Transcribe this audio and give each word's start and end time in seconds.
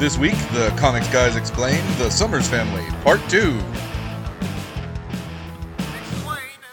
This 0.00 0.16
week, 0.16 0.32
the 0.54 0.74
Comics 0.78 1.12
Guys 1.12 1.36
explain 1.36 1.76
The 1.98 2.08
Summers 2.08 2.48
Family, 2.48 2.86
Part 3.02 3.20
2. 3.28 3.60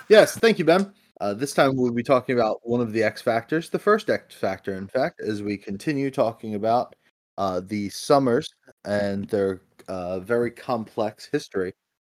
Yes, 0.07 0.37
thank 0.37 0.57
you, 0.57 0.63
Ben. 0.63 0.93
Uh, 1.19 1.33
this 1.33 1.53
time 1.53 1.75
we'll 1.75 1.91
be 1.91 2.03
talking 2.03 2.39
about 2.39 2.61
one 2.63 2.79
of 2.79 2.93
the 2.93 3.03
X 3.03 3.21
Factors, 3.21 3.69
the 3.69 3.79
first 3.79 4.09
X 4.09 4.33
Factor, 4.33 4.75
in 4.75 4.87
fact, 4.87 5.19
as 5.19 5.43
we 5.43 5.57
continue 5.57 6.09
talking 6.09 6.55
about 6.55 6.95
uh, 7.37 7.59
the 7.65 7.89
Summers 7.89 8.47
and 8.85 9.27
their 9.27 9.59
uh, 9.89 10.21
very 10.21 10.49
complex 10.49 11.27
history. 11.29 11.73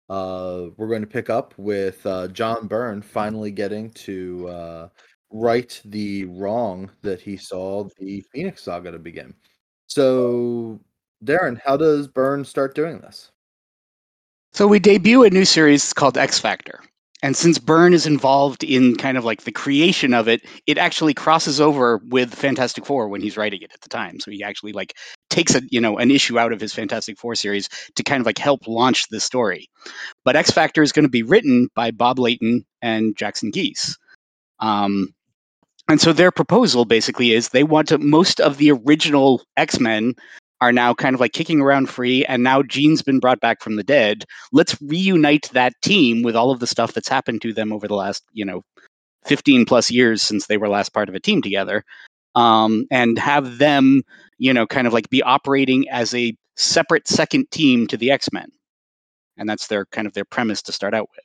Uh, 0.09 0.66
we're 0.77 0.87
going 0.87 1.02
to 1.02 1.09
pick 1.09 1.29
up 1.29 1.55
with 1.56 2.06
uh, 2.06 2.29
John 2.29 2.69
Byrne 2.69 3.02
finally 3.02 3.51
getting 3.51 3.91
to 3.95 4.47
uh, 4.47 4.88
right 5.33 5.83
the 5.87 6.27
wrong 6.27 6.88
that 7.02 7.20
he 7.20 7.37
saw 7.37 7.88
the 7.98 8.24
Phoenix 8.33 8.62
Saga 8.62 8.92
to 8.92 9.01
begin. 9.01 9.34
So, 9.88 10.79
Darren, 11.24 11.60
how 11.65 11.77
does 11.77 12.09
Byrne 12.09 12.45
start 12.45 12.74
doing 12.74 13.01
this? 13.01 13.30
So 14.52 14.66
we 14.66 14.79
debut 14.79 15.23
a 15.23 15.30
new 15.30 15.45
series 15.45 15.93
called 15.93 16.19
X 16.19 16.38
Factor. 16.38 16.80
And 17.23 17.37
since 17.37 17.59
Byrne 17.59 17.93
is 17.93 18.06
involved 18.06 18.65
in 18.65 18.96
kind 18.96 19.19
of 19.19 19.24
like 19.24 19.43
the 19.43 19.52
creation 19.52 20.15
of 20.15 20.27
it, 20.27 20.43
it 20.66 20.79
actually 20.79 21.12
crosses 21.12 21.60
over 21.60 22.01
with 22.09 22.34
Fantastic 22.34 22.87
Four 22.87 23.09
when 23.09 23.20
he's 23.20 23.37
writing 23.37 23.60
it 23.60 23.73
at 23.74 23.80
the 23.83 23.91
time. 23.91 24.20
So 24.20 24.30
he 24.30 24.43
actually 24.43 24.73
like 24.73 24.95
takes 25.29 25.55
a 25.55 25.60
you 25.70 25.80
know 25.80 25.98
an 25.98 26.10
issue 26.10 26.38
out 26.38 26.52
of 26.52 26.60
his 26.60 26.73
Fantastic 26.73 27.19
Four 27.19 27.34
series 27.34 27.68
to 27.96 28.02
kind 28.02 28.21
of 28.21 28.27
like 28.27 28.38
help 28.38 28.66
launch 28.66 29.07
the 29.09 29.21
story. 29.21 29.68
But 30.24 30.37
X 30.37 30.51
Factor 30.51 30.82
is 30.82 30.93
going 30.93 31.05
to 31.05 31.10
be 31.10 31.23
written 31.23 31.68
by 31.74 31.91
Bob 31.91 32.18
Layton 32.18 32.65
and 32.80 33.15
Jackson 33.16 33.51
Guice. 33.51 33.98
Um, 34.59 35.15
and 35.88 36.01
so 36.01 36.12
their 36.12 36.30
proposal 36.30 36.87
basically 36.87 37.32
is 37.32 37.48
they 37.48 37.65
want 37.65 37.88
to 37.88 37.98
most 37.98 38.41
of 38.41 38.57
the 38.57 38.71
original 38.71 39.43
X 39.59 39.79
Men 39.79 40.15
are 40.61 40.73
now 40.73 40.95
kind 40.95 41.15
of 41.15 41.21
like 41.21 41.33
kicking 41.33 41.61
around 41.61 41.89
free 41.89 42.25
and 42.27 42.43
now 42.43 42.63
Jean's 42.63 43.03
been 43.03 43.19
brought 43.19 43.41
back 43.41 43.63
from 43.63 43.77
the 43.77 43.83
dead. 43.83 44.25
Let's 44.53 44.80
reunite 44.83 45.51
that 45.53 45.73
team 45.83 46.23
with 46.23 46.37
all 46.37 46.51
of 46.51 46.61
the 46.61 46.66
stuff 46.66 46.93
that's 46.93 47.09
happened 47.09 47.43
to 47.43 47.53
them 47.53 47.73
over 47.73 47.89
the 47.89 47.95
last, 47.95 48.25
you 48.33 48.45
know, 48.45 48.63
15 49.27 49.65
plus 49.65 49.91
years 49.91 50.23
since 50.23 50.47
they 50.47 50.57
were 50.57 50.69
last 50.69 50.93
part 50.93 51.09
of 51.09 51.15
a 51.15 51.21
team 51.21 51.43
together. 51.43 51.85
Um, 52.37 52.87
and 52.93 53.19
have 53.19 53.59
them, 53.59 54.03
you 54.38 54.53
know, 54.53 54.65
kind 54.66 54.87
of 54.87 54.93
like 54.93 55.11
be 55.11 55.23
operating 55.23 55.88
as 55.88 56.15
a 56.15 56.37
separate 56.57 57.09
second 57.09 57.51
team 57.51 57.88
to 57.88 57.97
the 57.97 58.13
X-Men. 58.13 58.51
And 59.37 59.49
that's 59.49 59.66
their 59.66 59.87
kind 59.87 60.07
of 60.07 60.13
their 60.13 60.25
premise 60.25 60.63
to 60.63 60.73
start 60.73 60.95
out 60.95 61.09
with. 61.11 61.25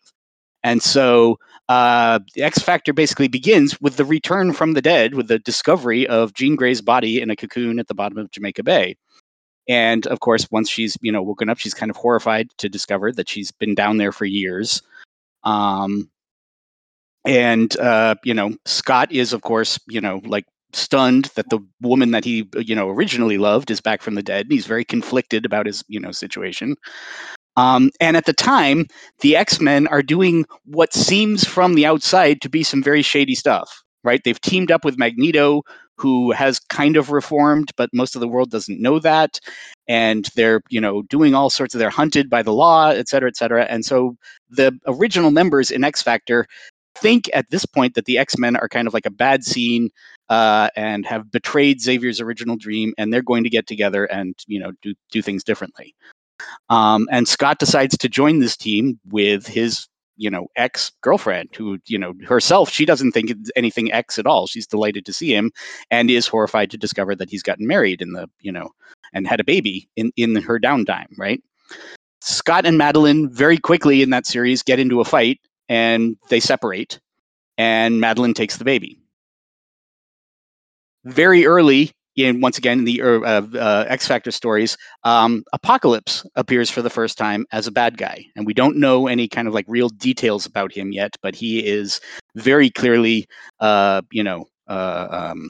And 0.64 0.82
so 0.82 1.38
uh, 1.70 2.20
the 2.34 2.42
X 2.42 2.58
Factor 2.60 2.92
basically 2.92 3.28
begins 3.28 3.80
with 3.82 3.98
the 3.98 4.06
return 4.06 4.52
from 4.52 4.74
the 4.74 4.82
dead, 4.82 5.14
with 5.14 5.28
the 5.28 5.38
discovery 5.38 6.08
of 6.08 6.34
Jean 6.34 6.56
Grey's 6.56 6.82
body 6.82 7.22
in 7.22 7.30
a 7.30 7.36
cocoon 7.36 7.78
at 7.78 7.88
the 7.88 7.94
bottom 7.94 8.18
of 8.18 8.32
Jamaica 8.32 8.64
Bay. 8.64 8.98
And 9.68 10.06
of 10.08 10.20
course, 10.20 10.48
once 10.52 10.70
she's 10.70 10.98
you 11.02 11.12
know 11.12 11.24
woken 11.24 11.50
up, 11.50 11.58
she's 11.58 11.74
kind 11.74 11.90
of 11.90 11.96
horrified 11.96 12.50
to 12.58 12.70
discover 12.70 13.12
that 13.14 13.30
she's 13.30 13.52
been 13.52 13.76
down 13.76 13.98
there 13.98 14.12
for 14.12 14.26
years. 14.26 14.82
Um, 15.44 16.10
and 17.26 17.76
uh, 17.80 18.16
you 18.24 18.34
know, 18.34 18.56
Scott 18.66 19.12
is 19.12 19.34
of 19.34 19.42
course 19.42 19.80
you 19.88 20.02
know 20.02 20.22
like 20.26 20.46
stunned 20.74 21.26
that 21.36 21.50
the 21.50 21.60
woman 21.82 22.12
that 22.12 22.26
he 22.26 22.48
you 22.58 22.76
know 22.76 22.90
originally 22.90 23.38
loved 23.38 23.72
is 23.72 23.82
back 23.82 24.02
from 24.02 24.16
the 24.16 24.24
dead. 24.24 24.48
He's 24.50 24.68
very 24.68 24.86
conflicted 24.86 25.46
about 25.46 25.66
his 25.66 25.84
you 25.88 26.00
know 26.00 26.12
situation. 26.12 26.76
Um, 27.58 27.92
and 28.02 28.18
at 28.18 28.26
the 28.26 28.34
time, 28.34 28.88
the 29.22 29.36
X 29.36 29.60
Men 29.60 29.88
are 29.88 30.04
doing 30.04 30.46
what 30.66 30.94
seems 30.94 31.46
from 31.46 31.74
the 31.74 31.86
outside 31.86 32.42
to 32.42 32.50
be 32.50 32.64
some 32.64 32.84
very 32.84 33.02
shady 33.02 33.36
stuff. 33.36 33.82
Right? 34.04 34.22
They've 34.24 34.40
teamed 34.40 34.72
up 34.72 34.86
with 34.86 35.00
Magneto, 35.00 35.64
who 35.98 36.32
has 36.32 36.60
kind 36.60 36.98
of 36.98 37.12
reformed, 37.12 37.72
but 37.78 37.90
most 37.94 38.16
of 38.16 38.22
the 38.22 38.28
world 38.28 38.52
doesn't 38.52 38.82
know 38.82 39.00
that. 39.00 39.40
And 39.88 40.28
they're, 40.36 40.62
you 40.70 40.82
know, 40.82 41.04
doing 41.04 41.34
all 41.34 41.50
sorts 41.50 41.74
of, 41.74 41.80
they're 41.80 41.90
hunted 41.90 42.30
by 42.30 42.44
the 42.44 42.54
law, 42.54 42.90
et 42.90 43.08
cetera, 43.08 43.30
et 43.30 43.38
cetera. 43.38 43.64
And 43.66 43.86
so 43.86 44.16
the 44.50 44.78
original 44.88 45.32
members 45.32 45.72
in 45.72 45.84
X 45.84 46.02
Factor 46.02 46.48
think 46.96 47.30
at 47.34 47.50
this 47.50 47.66
point 47.66 47.94
that 47.96 48.06
the 48.06 48.18
X 48.18 48.38
Men 48.38 48.56
are 48.56 48.70
kind 48.70 48.88
of 48.88 48.94
like 48.94 49.06
a 49.06 49.12
bad 49.12 49.44
scene 49.44 49.90
uh, 50.30 50.70
and 50.76 51.06
have 51.06 51.32
betrayed 51.32 51.82
Xavier's 51.82 52.22
original 52.22 52.56
dream, 52.56 52.94
and 52.98 53.14
they're 53.14 53.22
going 53.22 53.44
to 53.44 53.50
get 53.50 53.68
together 53.68 54.06
and, 54.06 54.36
you 54.48 54.60
know, 54.60 54.72
do, 54.82 54.94
do 55.12 55.22
things 55.22 55.44
differently. 55.44 55.94
Um, 56.70 57.08
and 57.12 57.28
Scott 57.28 57.60
decides 57.60 57.98
to 57.98 58.10
join 58.10 58.40
this 58.40 58.58
team 58.58 59.00
with 59.10 59.48
his 59.48 59.88
you 60.18 60.30
know 60.30 60.48
ex 60.56 60.92
girlfriend 61.02 61.50
who 61.56 61.78
you 61.88 61.98
know 61.98 62.14
herself 62.28 62.70
she 62.70 62.86
doesn't 62.86 63.12
think 63.12 63.32
anything 63.56 63.92
ex 63.92 64.18
at 64.18 64.28
all. 64.28 64.48
She's 64.48 64.68
delighted 64.68 65.06
to 65.06 65.14
see 65.14 65.34
him 65.34 65.52
and 65.92 66.10
is 66.10 66.28
horrified 66.28 66.72
to 66.72 66.78
discover 66.78 67.16
that 67.16 67.30
he's 67.30 67.44
gotten 67.44 67.68
married 67.68 68.02
in 68.02 68.14
the 68.14 68.28
you 68.42 68.52
know 68.52 68.70
and 69.14 69.28
had 69.28 69.40
a 69.40 69.46
baby 69.46 69.90
in 69.96 70.12
in 70.16 70.36
her 70.36 70.60
downtime 70.60 71.08
right? 71.18 71.42
Scott 72.22 72.66
and 72.66 72.78
madeline 72.78 73.30
very 73.32 73.58
quickly 73.58 74.02
in 74.02 74.10
that 74.10 74.26
series 74.26 74.64
get 74.64 74.80
into 74.80 75.00
a 75.02 75.06
fight 75.06 75.40
and 75.70 76.18
they 76.30 76.40
separate 76.40 77.00
and 77.58 78.00
madeline 78.00 78.34
takes 78.34 78.58
the 78.58 78.66
baby. 78.66 79.00
Very 81.04 81.46
early 81.46 81.92
in 82.16 82.42
once 82.42 82.58
again 82.58 82.80
in 82.80 82.86
the 82.86 83.02
uh, 83.02 83.22
uh, 83.22 83.86
X 83.88 84.08
Factor 84.08 84.32
stories, 84.32 84.78
um, 85.04 85.44
Apocalypse 85.54 86.26
appears 86.36 86.70
for 86.70 86.82
the 86.82 86.90
first 86.90 87.18
time 87.18 87.46
as 87.52 87.68
a 87.68 87.72
bad 87.72 87.98
guy, 87.98 88.26
and 88.36 88.46
we 88.46 88.54
don't 88.54 88.78
know 88.78 89.08
any 89.08 89.28
kind 89.28 89.48
of 89.48 89.54
like 89.54 89.66
real 89.68 89.90
details 89.90 90.46
about 90.46 90.72
him 90.72 90.92
yet, 90.92 91.16
but 91.22 91.36
he 91.36 91.60
is 91.66 92.00
very 92.36 92.70
clearly, 92.70 93.28
uh, 93.60 94.02
you 94.12 94.24
know, 94.24 94.46
uh, 94.68 95.08
um, 95.12 95.50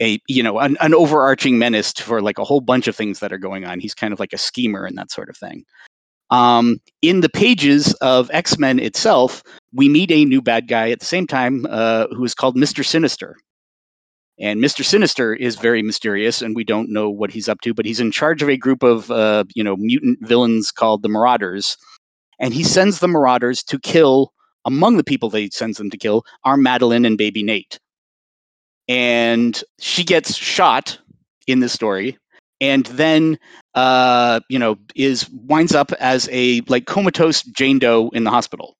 a 0.00 0.18
you 0.28 0.42
know 0.42 0.58
an, 0.58 0.76
an 0.80 0.94
overarching 0.94 1.58
menace 1.58 1.92
for 1.92 2.22
like 2.22 2.38
a 2.38 2.44
whole 2.44 2.60
bunch 2.60 2.88
of 2.88 2.96
things 2.96 3.20
that 3.20 3.32
are 3.32 3.38
going 3.38 3.64
on. 3.64 3.80
He's 3.80 3.94
kind 3.94 4.12
of 4.12 4.20
like 4.20 4.32
a 4.32 4.38
schemer 4.38 4.84
and 4.84 4.96
that 4.98 5.10
sort 5.10 5.28
of 5.28 5.36
thing. 5.36 5.64
Um, 6.30 6.78
in 7.02 7.20
the 7.20 7.28
pages 7.28 7.92
of 7.94 8.30
X 8.32 8.58
Men 8.58 8.78
itself, 8.78 9.42
we 9.74 9.88
meet 9.88 10.10
a 10.10 10.24
new 10.24 10.40
bad 10.40 10.66
guy 10.66 10.90
at 10.90 11.00
the 11.00 11.06
same 11.06 11.26
time 11.26 11.66
uh, 11.68 12.06
who 12.08 12.24
is 12.24 12.34
called 12.34 12.56
Mister 12.56 12.82
Sinister, 12.82 13.36
and 14.38 14.60
Mr. 14.60 14.84
Sinister 14.84 15.34
is 15.34 15.56
very 15.56 15.82
mysterious, 15.82 16.42
and 16.42 16.56
we 16.56 16.64
don't 16.64 16.90
know 16.90 17.10
what 17.10 17.30
he's 17.30 17.48
up 17.48 17.60
to, 17.62 17.74
but 17.74 17.84
he's 17.84 18.00
in 18.00 18.10
charge 18.10 18.42
of 18.42 18.48
a 18.48 18.56
group 18.56 18.82
of, 18.82 19.10
uh, 19.10 19.44
you 19.54 19.62
know, 19.62 19.76
mutant 19.76 20.18
villains 20.26 20.70
called 20.70 21.02
the 21.02 21.08
Marauders. 21.08 21.76
And 22.38 22.54
he 22.54 22.64
sends 22.64 22.98
the 22.98 23.08
Marauders 23.08 23.62
to 23.64 23.78
kill, 23.78 24.32
among 24.64 24.96
the 24.96 25.04
people 25.04 25.30
he 25.30 25.50
sends 25.50 25.78
them 25.78 25.90
to 25.90 25.98
kill, 25.98 26.24
are 26.44 26.56
Madeline 26.56 27.04
and 27.04 27.18
baby 27.18 27.42
Nate. 27.42 27.78
And 28.88 29.62
she 29.78 30.02
gets 30.02 30.34
shot 30.34 30.98
in 31.46 31.60
this 31.60 31.72
story, 31.72 32.18
and 32.60 32.86
then, 32.86 33.38
uh, 33.74 34.40
you 34.48 34.58
know, 34.58 34.76
is 34.96 35.28
winds 35.30 35.74
up 35.74 35.92
as 35.94 36.28
a 36.32 36.62
like 36.68 36.86
comatose 36.86 37.42
Jane 37.42 37.78
Doe 37.78 38.10
in 38.12 38.24
the 38.24 38.30
hospital 38.30 38.76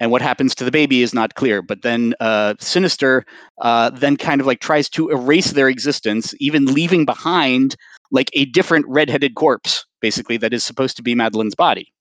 and 0.00 0.10
what 0.10 0.22
happens 0.22 0.54
to 0.54 0.64
the 0.64 0.70
baby 0.70 1.02
is 1.02 1.14
not 1.14 1.34
clear. 1.34 1.62
But 1.62 1.82
then 1.82 2.14
uh, 2.20 2.54
Sinister 2.58 3.24
uh, 3.60 3.90
then 3.90 4.16
kind 4.16 4.40
of 4.40 4.46
like 4.46 4.60
tries 4.60 4.88
to 4.90 5.08
erase 5.08 5.52
their 5.52 5.68
existence, 5.68 6.34
even 6.40 6.66
leaving 6.66 7.04
behind 7.04 7.76
like 8.10 8.30
a 8.32 8.46
different 8.46 8.86
redheaded 8.88 9.34
corpse, 9.34 9.84
basically 10.00 10.36
that 10.38 10.54
is 10.54 10.64
supposed 10.64 10.96
to 10.96 11.02
be 11.02 11.14
Madeline's 11.14 11.54
body. 11.54 11.92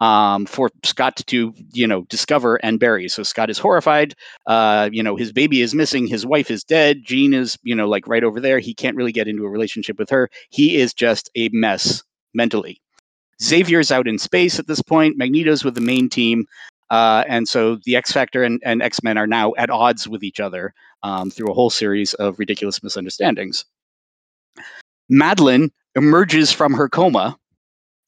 Um, 0.00 0.46
for 0.46 0.70
Scott 0.82 1.16
to 1.26 1.52
you 1.74 1.86
know 1.86 2.04
discover 2.08 2.56
and 2.64 2.80
bury. 2.80 3.06
So 3.10 3.22
Scott 3.22 3.50
is 3.50 3.58
horrified. 3.58 4.14
Uh, 4.46 4.88
you 4.90 5.02
know 5.02 5.14
his 5.14 5.30
baby 5.30 5.60
is 5.60 5.74
missing. 5.74 6.06
His 6.06 6.24
wife 6.24 6.50
is 6.50 6.64
dead. 6.64 7.04
Jean 7.04 7.34
is 7.34 7.58
you 7.64 7.74
know 7.74 7.86
like 7.86 8.08
right 8.08 8.24
over 8.24 8.40
there. 8.40 8.60
He 8.60 8.72
can't 8.72 8.96
really 8.96 9.12
get 9.12 9.28
into 9.28 9.44
a 9.44 9.50
relationship 9.50 9.98
with 9.98 10.08
her. 10.08 10.30
He 10.48 10.76
is 10.76 10.94
just 10.94 11.30
a 11.36 11.50
mess 11.52 12.02
mentally. 12.32 12.80
Xavier's 13.42 13.90
out 13.90 14.06
in 14.08 14.18
space 14.18 14.58
at 14.58 14.66
this 14.66 14.82
point. 14.82 15.16
Magneto's 15.16 15.64
with 15.64 15.74
the 15.74 15.80
main 15.80 16.08
team. 16.08 16.46
Uh, 16.90 17.24
and 17.28 17.48
so 17.48 17.78
the 17.84 17.96
X 17.96 18.12
Factor 18.12 18.42
and, 18.42 18.60
and 18.64 18.82
X 18.82 19.02
Men 19.02 19.16
are 19.16 19.26
now 19.26 19.54
at 19.56 19.70
odds 19.70 20.08
with 20.08 20.24
each 20.24 20.40
other 20.40 20.74
um, 21.02 21.30
through 21.30 21.50
a 21.50 21.54
whole 21.54 21.70
series 21.70 22.14
of 22.14 22.38
ridiculous 22.38 22.82
misunderstandings. 22.82 23.64
Madeline 25.08 25.70
emerges 25.94 26.52
from 26.52 26.72
her 26.72 26.88
coma 26.88 27.36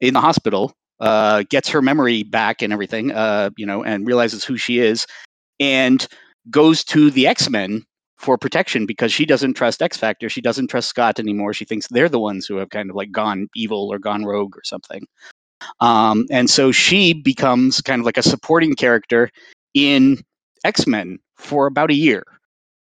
in 0.00 0.14
the 0.14 0.20
hospital, 0.20 0.74
uh, 1.00 1.44
gets 1.48 1.68
her 1.68 1.82
memory 1.82 2.22
back 2.22 2.62
and 2.62 2.72
everything, 2.72 3.12
uh, 3.12 3.50
you 3.56 3.66
know, 3.66 3.84
and 3.84 4.06
realizes 4.06 4.44
who 4.44 4.56
she 4.56 4.78
is, 4.78 5.06
and 5.60 6.08
goes 6.50 6.82
to 6.84 7.10
the 7.10 7.26
X 7.26 7.48
Men 7.48 7.84
for 8.18 8.38
protection 8.38 8.86
because 8.86 9.12
she 9.12 9.26
doesn't 9.26 9.54
trust 9.54 9.82
X 9.82 9.96
Factor. 9.96 10.28
She 10.28 10.40
doesn't 10.40 10.68
trust 10.68 10.88
Scott 10.88 11.18
anymore. 11.18 11.52
She 11.52 11.64
thinks 11.64 11.88
they're 11.88 12.08
the 12.08 12.20
ones 12.20 12.46
who 12.46 12.56
have 12.56 12.70
kind 12.70 12.88
of 12.88 12.96
like 12.96 13.10
gone 13.10 13.48
evil 13.54 13.92
or 13.92 13.98
gone 13.98 14.24
rogue 14.24 14.56
or 14.56 14.62
something. 14.64 15.06
Um, 15.80 16.26
and 16.30 16.48
so 16.48 16.72
she 16.72 17.12
becomes 17.12 17.80
kind 17.80 18.00
of 18.00 18.06
like 18.06 18.18
a 18.18 18.22
supporting 18.22 18.74
character 18.74 19.30
in 19.74 20.22
X 20.64 20.86
Men 20.86 21.18
for 21.36 21.66
about 21.66 21.90
a 21.90 21.94
year. 21.94 22.24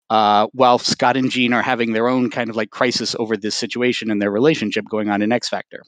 Uh, 0.10 0.48
while 0.52 0.78
Scott 0.78 1.16
and 1.16 1.32
Jean 1.32 1.54
are 1.54 1.62
having 1.62 1.94
their 1.94 2.10
own 2.10 2.30
kind 2.30 2.50
of 2.50 2.58
like 2.58 2.70
crisis 2.70 3.16
over 3.18 3.38
this 3.38 3.56
situation 3.56 4.12
and 4.12 4.22
their 4.22 4.30
relationship 4.30 4.84
going 4.90 5.10
on 5.10 5.22
in 5.22 5.32
X 5.32 5.48
Factor. 5.48 5.84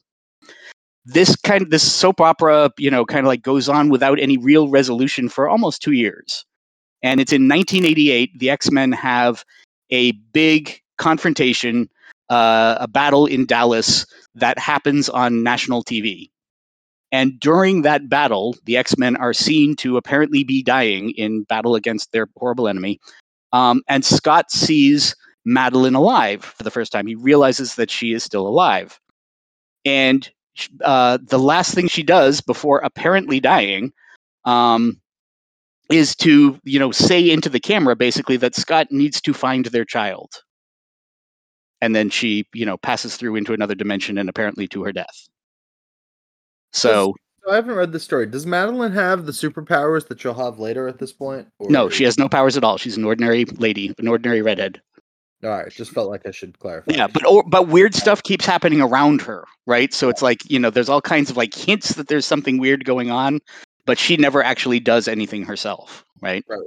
This 1.03 1.35
kind 1.35 1.61
of 1.61 1.71
this 1.71 1.91
soap 1.91 2.21
opera, 2.21 2.71
you 2.77 2.89
know, 2.89 3.05
kind 3.05 3.25
of 3.25 3.25
like 3.25 3.41
goes 3.41 3.67
on 3.67 3.89
without 3.89 4.21
any 4.21 4.37
real 4.37 4.69
resolution 4.69 5.27
for 5.27 5.49
almost 5.49 5.81
two 5.81 5.91
years. 5.91 6.45
And 7.01 7.19
it's 7.19 7.33
in 7.33 7.49
1988, 7.49 8.39
the 8.39 8.49
X 8.49 8.71
Men 8.71 8.93
have 8.93 9.43
a 9.89 10.13
big 10.31 10.79
confrontation 10.97 11.89
uh, 12.29 12.77
a 12.79 12.87
battle 12.87 13.25
in 13.25 13.45
Dallas 13.45 14.05
that 14.35 14.57
happens 14.57 15.09
on 15.09 15.43
national 15.43 15.83
TV. 15.83 16.29
And 17.13 17.39
during 17.39 17.83
that 17.83 18.09
battle, 18.09 18.55
the 18.65 18.75
X 18.75 18.97
Men 18.97 19.15
are 19.17 19.33
seen 19.33 19.75
to 19.77 19.97
apparently 19.97 20.43
be 20.43 20.63
dying 20.63 21.11
in 21.11 21.43
battle 21.43 21.75
against 21.75 22.11
their 22.11 22.27
horrible 22.35 22.67
enemy. 22.67 22.99
Um, 23.53 23.83
and 23.87 24.03
Scott 24.03 24.51
sees 24.51 25.15
Madeline 25.45 25.93
alive 25.93 26.43
for 26.43 26.63
the 26.63 26.71
first 26.71 26.91
time. 26.91 27.05
He 27.05 27.13
realizes 27.13 27.75
that 27.75 27.91
she 27.91 28.13
is 28.13 28.23
still 28.23 28.47
alive. 28.47 28.99
And 29.85 30.27
uh, 30.83 31.19
the 31.21 31.37
last 31.37 31.75
thing 31.75 31.87
she 31.87 32.01
does 32.01 32.41
before 32.41 32.79
apparently 32.79 33.39
dying 33.39 33.93
um, 34.45 34.99
is 35.91 36.15
to, 36.15 36.59
you 36.63 36.79
know, 36.79 36.91
say 36.91 37.29
into 37.29 37.49
the 37.49 37.59
camera 37.59 37.95
basically 37.95 38.37
that 38.37 38.55
Scott 38.55 38.87
needs 38.89 39.21
to 39.21 39.35
find 39.35 39.65
their 39.65 39.85
child. 39.85 40.31
And 41.79 41.95
then 41.95 42.09
she, 42.09 42.47
you 42.55 42.65
know, 42.65 42.77
passes 42.77 43.17
through 43.17 43.35
into 43.35 43.53
another 43.53 43.75
dimension 43.75 44.17
and 44.17 44.29
apparently 44.29 44.67
to 44.69 44.83
her 44.83 44.91
death. 44.91 45.27
So 46.73 47.15
I 47.49 47.55
haven't 47.55 47.75
read 47.75 47.91
the 47.91 47.99
story. 47.99 48.25
Does 48.25 48.45
Madeline 48.45 48.91
have 48.93 49.25
the 49.25 49.31
superpowers 49.31 50.07
that 50.07 50.19
she'll 50.19 50.33
have 50.33 50.59
later 50.59 50.87
at 50.87 50.99
this 50.99 51.11
point? 51.11 51.47
Or... 51.59 51.69
no, 51.69 51.89
she 51.89 52.03
has 52.03 52.17
no 52.17 52.29
powers 52.29 52.57
at 52.57 52.63
all. 52.63 52.77
She's 52.77 52.97
an 52.97 53.03
ordinary 53.03 53.45
lady, 53.45 53.93
an 53.97 54.07
ordinary 54.07 54.41
redhead. 54.41 54.81
All 55.43 55.49
right, 55.49 55.69
just 55.69 55.91
felt 55.91 56.09
like 56.09 56.25
I 56.25 56.31
should 56.31 56.57
clarify. 56.59 56.93
Yeah, 56.93 57.07
but 57.07 57.25
or, 57.25 57.43
but 57.43 57.67
weird 57.67 57.95
stuff 57.95 58.23
keeps 58.23 58.45
happening 58.45 58.79
around 58.79 59.21
her, 59.23 59.43
right? 59.67 59.93
So 59.93 60.07
it's 60.07 60.21
like 60.21 60.49
you 60.49 60.57
know, 60.57 60.69
there's 60.69 60.87
all 60.87 61.01
kinds 61.01 61.29
of 61.29 61.35
like 61.35 61.53
hints 61.53 61.95
that 61.95 62.07
there's 62.07 62.25
something 62.25 62.59
weird 62.59 62.85
going 62.85 63.11
on, 63.11 63.39
but 63.85 63.97
she 63.97 64.15
never 64.15 64.41
actually 64.41 64.79
does 64.79 65.09
anything 65.09 65.43
herself, 65.43 66.05
right? 66.21 66.45
Right. 66.47 66.61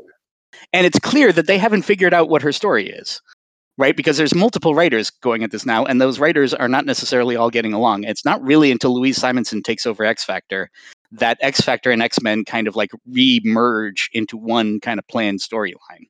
And 0.75 0.87
it's 0.87 0.99
clear 0.99 1.33
that 1.33 1.47
they 1.47 1.57
haven't 1.57 1.83
figured 1.83 2.13
out 2.13 2.29
what 2.29 2.43
her 2.43 2.53
story 2.53 2.91
is, 2.91 3.23
right? 3.79 3.97
Because 3.97 4.17
there's 4.17 4.35
multiple 4.35 4.75
writers 4.75 5.11
going 5.11 5.43
at 5.43 5.51
this 5.51 5.67
now, 5.67 5.85
and 5.85 6.01
those 6.01 6.19
writers 6.19 6.55
are 6.55 6.69
not 6.69 6.87
necessarily 6.87 7.37
all 7.37 7.51
getting 7.51 7.73
along. 7.73 8.05
It's 8.05 8.25
not 8.25 8.43
really 8.43 8.71
until 8.71 8.95
Louise 8.95 9.19
Simonson 9.19 9.63
takes 9.63 9.87
over 9.87 10.05
X 10.05 10.25
Factor 10.25 10.71
that 11.13 11.39
X 11.41 11.61
Factor 11.61 11.91
and 11.91 12.03
X 12.03 12.21
Men 12.21 12.45
kind 12.45 12.69
of 12.69 12.77
like 12.77 12.91
re-merge 13.11 14.11
into 14.13 14.37
one 14.37 14.81
kind 14.81 14.99
of 14.99 15.07
planned 15.09 15.41
storyline. 15.41 16.09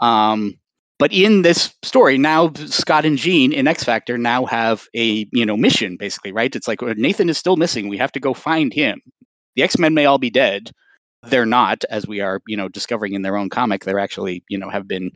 Um, 0.00 0.54
but 0.98 1.12
in 1.12 1.42
this 1.42 1.74
story, 1.82 2.18
now 2.18 2.52
Scott 2.54 3.04
and 3.04 3.18
Jean 3.18 3.52
in 3.52 3.66
X 3.66 3.84
Factor 3.84 4.16
now 4.18 4.44
have 4.46 4.86
a 4.94 5.26
you 5.32 5.46
know 5.46 5.56
mission 5.56 5.96
basically, 5.96 6.32
right? 6.32 6.54
It's 6.54 6.68
like 6.68 6.80
Nathan 6.82 7.28
is 7.28 7.38
still 7.38 7.56
missing. 7.56 7.88
We 7.88 7.98
have 7.98 8.12
to 8.12 8.20
go 8.20 8.34
find 8.34 8.72
him. 8.72 9.00
The 9.56 9.62
X 9.62 9.78
Men 9.78 9.94
may 9.94 10.06
all 10.06 10.18
be 10.18 10.30
dead. 10.30 10.70
They're 11.22 11.46
not, 11.46 11.84
as 11.90 12.06
we 12.06 12.20
are 12.20 12.40
you 12.46 12.56
know 12.56 12.68
discovering 12.68 13.14
in 13.14 13.22
their 13.22 13.36
own 13.36 13.50
comic. 13.50 13.84
They're 13.84 13.98
actually 13.98 14.44
you 14.48 14.58
know 14.58 14.70
have 14.70 14.88
been 14.88 15.10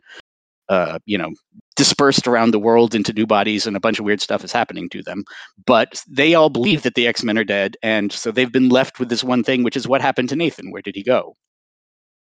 uh, 0.69 0.99
you 1.05 1.17
know 1.17 1.31
dispersed 1.75 2.27
around 2.27 2.51
the 2.51 2.59
world 2.59 2.93
into 2.93 3.13
new 3.13 3.25
bodies, 3.25 3.65
and 3.65 3.75
a 3.75 3.79
bunch 3.79 3.99
of 3.99 4.05
weird 4.05 4.21
stuff 4.21 4.43
is 4.43 4.51
happening 4.51 4.89
to 4.89 5.01
them. 5.01 5.23
But 5.65 6.03
they 6.07 6.35
all 6.35 6.49
believe 6.49 6.83
that 6.83 6.95
the 6.95 7.07
X 7.07 7.23
Men 7.23 7.37
are 7.37 7.43
dead, 7.43 7.77
and 7.83 8.11
so 8.11 8.31
they've 8.31 8.51
been 8.51 8.69
left 8.69 8.99
with 8.99 9.09
this 9.09 9.23
one 9.23 9.43
thing, 9.43 9.63
which 9.63 9.77
is 9.77 9.87
what 9.87 10.01
happened 10.01 10.29
to 10.29 10.35
Nathan. 10.35 10.71
Where 10.71 10.81
did 10.81 10.95
he 10.95 11.03
go? 11.03 11.35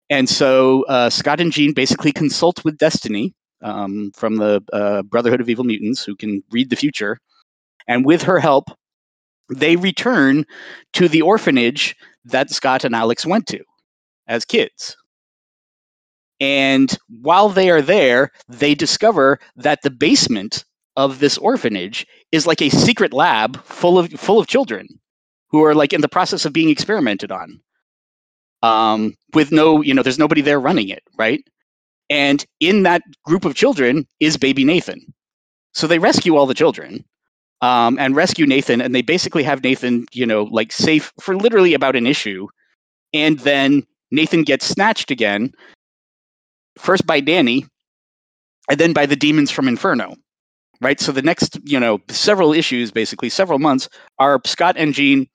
And 0.09 0.29
so 0.29 0.85
uh, 0.85 1.09
Scott 1.09 1.41
and 1.41 1.51
Jean 1.51 1.73
basically 1.73 2.11
consult 2.11 2.63
with 2.63 2.77
Destiny 2.77 3.33
um, 3.61 4.11
from 4.15 4.37
the 4.37 4.63
uh, 4.71 5.01
Brotherhood 5.03 5.41
of 5.41 5.49
Evil 5.49 5.65
Mutants, 5.65 6.03
who 6.03 6.15
can 6.15 6.43
read 6.51 6.69
the 6.69 6.75
future. 6.75 7.17
And 7.87 8.05
with 8.05 8.23
her 8.23 8.39
help, 8.39 8.69
they 9.53 9.75
return 9.75 10.45
to 10.93 11.07
the 11.07 11.21
orphanage 11.21 11.95
that 12.25 12.49
Scott 12.49 12.83
and 12.83 12.95
Alex 12.95 13.25
went 13.25 13.47
to 13.47 13.63
as 14.27 14.45
kids. 14.45 14.95
And 16.39 16.95
while 17.21 17.49
they 17.49 17.69
are 17.69 17.81
there, 17.81 18.31
they 18.47 18.75
discover 18.75 19.39
that 19.55 19.81
the 19.81 19.89
basement 19.89 20.65
of 20.95 21.19
this 21.19 21.37
orphanage 21.37 22.05
is 22.31 22.47
like 22.47 22.61
a 22.61 22.69
secret 22.69 23.13
lab 23.13 23.63
full 23.63 23.99
of 23.99 24.11
full 24.13 24.39
of 24.39 24.47
children 24.47 24.87
who 25.49 25.63
are 25.63 25.75
like 25.75 25.93
in 25.93 26.01
the 26.01 26.09
process 26.09 26.45
of 26.45 26.53
being 26.53 26.69
experimented 26.69 27.31
on 27.31 27.59
um, 28.63 29.13
with 29.33 29.51
no, 29.51 29.81
you 29.81 29.93
know, 29.93 30.03
there's 30.03 30.19
nobody 30.19 30.41
there 30.41 30.59
running 30.59 30.89
it, 30.89 31.03
right? 31.17 31.43
And 32.09 32.45
in 32.59 32.83
that 32.83 33.01
group 33.25 33.45
of 33.45 33.55
children 33.55 34.07
is 34.19 34.37
baby 34.37 34.63
Nathan. 34.63 35.13
So 35.73 35.87
they 35.87 35.99
rescue 35.99 36.35
all 36.35 36.45
the 36.45 36.53
children 36.53 37.05
um, 37.61 37.99
and 37.99 38.15
rescue 38.15 38.45
Nathan, 38.45 38.81
and 38.81 38.95
they 38.95 39.01
basically 39.01 39.43
have 39.43 39.63
Nathan, 39.63 40.05
you 40.11 40.25
know, 40.25 40.43
like 40.43 40.71
safe 40.71 41.11
for 41.19 41.35
literally 41.35 41.73
about 41.73 41.95
an 41.95 42.07
issue. 42.07 42.47
And 43.13 43.39
then 43.39 43.83
Nathan 44.11 44.43
gets 44.43 44.65
snatched 44.65 45.11
again, 45.11 45.51
first 46.77 47.05
by 47.05 47.19
Nanny, 47.19 47.65
and 48.69 48.79
then 48.79 48.93
by 48.93 49.05
the 49.05 49.15
demons 49.15 49.51
from 49.51 49.67
Inferno. 49.67 50.15
Right. 50.79 50.99
So 50.99 51.11
the 51.11 51.23
next, 51.23 51.57
you 51.63 51.79
know, 51.79 51.99
several 52.09 52.53
issues, 52.53 52.91
basically 52.91 53.29
several 53.29 53.57
months, 53.57 53.89
are 54.19 54.39
Scott 54.45 54.75
and 54.77 54.93
Jean 54.93 55.27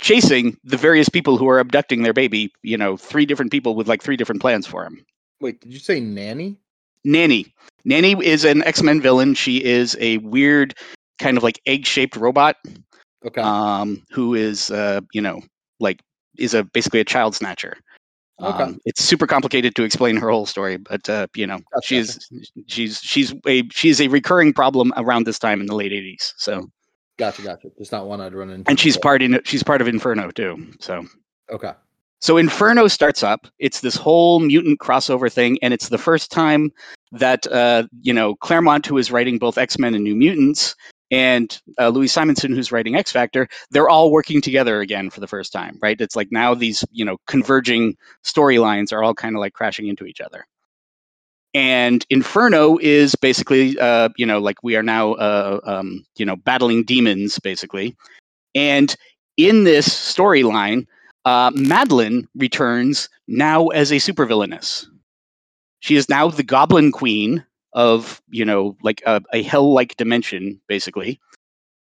chasing 0.00 0.56
the 0.64 0.76
various 0.76 1.08
people 1.08 1.36
who 1.36 1.48
are 1.48 1.60
abducting 1.60 2.02
their 2.02 2.12
baby. 2.12 2.52
You 2.62 2.76
know, 2.76 2.96
three 2.96 3.24
different 3.24 3.52
people 3.52 3.76
with 3.76 3.86
like 3.86 4.02
three 4.02 4.16
different 4.16 4.40
plans 4.40 4.66
for 4.66 4.84
him. 4.84 5.04
Wait, 5.40 5.60
did 5.60 5.72
you 5.72 5.78
say 5.78 6.00
nanny? 6.00 6.56
Nanny. 7.04 7.54
Nanny 7.84 8.12
is 8.24 8.44
an 8.44 8.64
X 8.64 8.82
Men 8.82 9.00
villain. 9.00 9.34
She 9.34 9.62
is 9.62 9.96
a 10.00 10.18
weird, 10.18 10.74
kind 11.18 11.36
of 11.36 11.42
like 11.42 11.60
egg 11.66 11.86
shaped 11.86 12.16
robot. 12.16 12.56
Okay. 13.24 13.40
Um, 13.40 14.02
who 14.10 14.34
is, 14.34 14.72
uh, 14.72 15.02
you 15.12 15.20
know, 15.20 15.40
like 15.78 16.00
is 16.36 16.54
a 16.54 16.64
basically 16.64 17.00
a 17.00 17.04
child 17.04 17.36
snatcher. 17.36 17.76
Okay. 18.42 18.62
Um, 18.64 18.78
it's 18.84 19.02
super 19.04 19.26
complicated 19.26 19.74
to 19.76 19.84
explain 19.84 20.16
her 20.16 20.30
whole 20.30 20.46
story, 20.46 20.76
but 20.76 21.08
uh, 21.08 21.26
you 21.36 21.46
know, 21.46 21.58
Gotcha. 21.72 21.86
she's 21.86 22.28
she's 22.66 22.98
she's 23.00 23.34
a 23.46 23.62
she's 23.70 24.00
a 24.00 24.08
recurring 24.08 24.52
problem 24.52 24.92
around 24.96 25.26
this 25.26 25.38
time 25.38 25.60
in 25.60 25.66
the 25.66 25.74
late 25.74 25.92
'80s. 25.92 26.32
So, 26.36 26.68
gotcha, 27.18 27.42
gotcha. 27.42 27.68
Just 27.78 27.92
not 27.92 28.06
one 28.06 28.20
I'd 28.20 28.34
run 28.34 28.50
into. 28.50 28.68
and 28.68 28.80
she's 28.80 28.96
part 28.96 29.22
in 29.22 29.40
she's 29.44 29.62
part 29.62 29.80
of 29.80 29.88
Inferno 29.88 30.30
too. 30.30 30.66
So, 30.80 31.04
Okay. 31.50 31.72
So 32.20 32.36
Inferno 32.36 32.86
starts 32.86 33.22
up. 33.24 33.48
It's 33.58 33.80
this 33.80 33.96
whole 33.96 34.38
mutant 34.38 34.78
crossover 34.78 35.30
thing, 35.30 35.58
and 35.60 35.74
it's 35.74 35.88
the 35.88 35.98
first 35.98 36.30
time 36.30 36.70
that 37.10 37.46
uh, 37.48 37.84
you 38.00 38.12
know 38.12 38.36
Claremont, 38.36 38.86
who 38.86 38.96
is 38.98 39.10
writing 39.12 39.38
both 39.38 39.58
X 39.58 39.78
Men 39.78 39.94
and 39.94 40.04
New 40.04 40.14
Mutants, 40.14 40.74
and 41.12 41.60
uh, 41.78 41.90
Louise 41.90 42.12
Simonson, 42.12 42.52
who's 42.52 42.72
writing 42.72 42.96
X 42.96 43.12
Factor, 43.12 43.46
they're 43.70 43.90
all 43.90 44.10
working 44.10 44.40
together 44.40 44.80
again 44.80 45.10
for 45.10 45.20
the 45.20 45.28
first 45.28 45.52
time. 45.52 45.78
Right? 45.80 46.00
It's 46.00 46.16
like 46.16 46.32
now 46.32 46.54
these 46.54 46.84
you 46.90 47.04
know 47.04 47.18
converging 47.28 47.96
storylines 48.24 48.92
are 48.92 49.04
all 49.04 49.14
kind 49.14 49.36
of 49.36 49.40
like 49.40 49.52
crashing 49.52 49.86
into 49.86 50.06
each 50.06 50.20
other. 50.20 50.46
And 51.54 52.04
Inferno 52.08 52.78
is 52.80 53.14
basically, 53.14 53.78
uh, 53.78 54.08
you 54.16 54.24
know, 54.24 54.38
like 54.38 54.56
we 54.62 54.74
are 54.74 54.82
now, 54.82 55.12
uh, 55.12 55.60
um, 55.64 56.02
you 56.16 56.24
know, 56.24 56.36
battling 56.36 56.82
demons, 56.82 57.38
basically. 57.38 57.94
And 58.54 58.96
in 59.36 59.64
this 59.64 59.86
storyline, 59.86 60.86
uh, 61.26 61.50
Madeline 61.54 62.26
returns 62.34 63.10
now 63.28 63.68
as 63.68 63.92
a 63.92 63.96
supervillainess. 63.96 64.86
She 65.80 65.94
is 65.96 66.08
now 66.08 66.28
the 66.28 66.42
Goblin 66.42 66.90
Queen 66.90 67.44
of, 67.72 68.20
you 68.30 68.44
know, 68.44 68.76
like 68.82 69.02
a, 69.06 69.22
a 69.32 69.42
hell-like 69.42 69.96
dimension, 69.96 70.60
basically. 70.68 71.20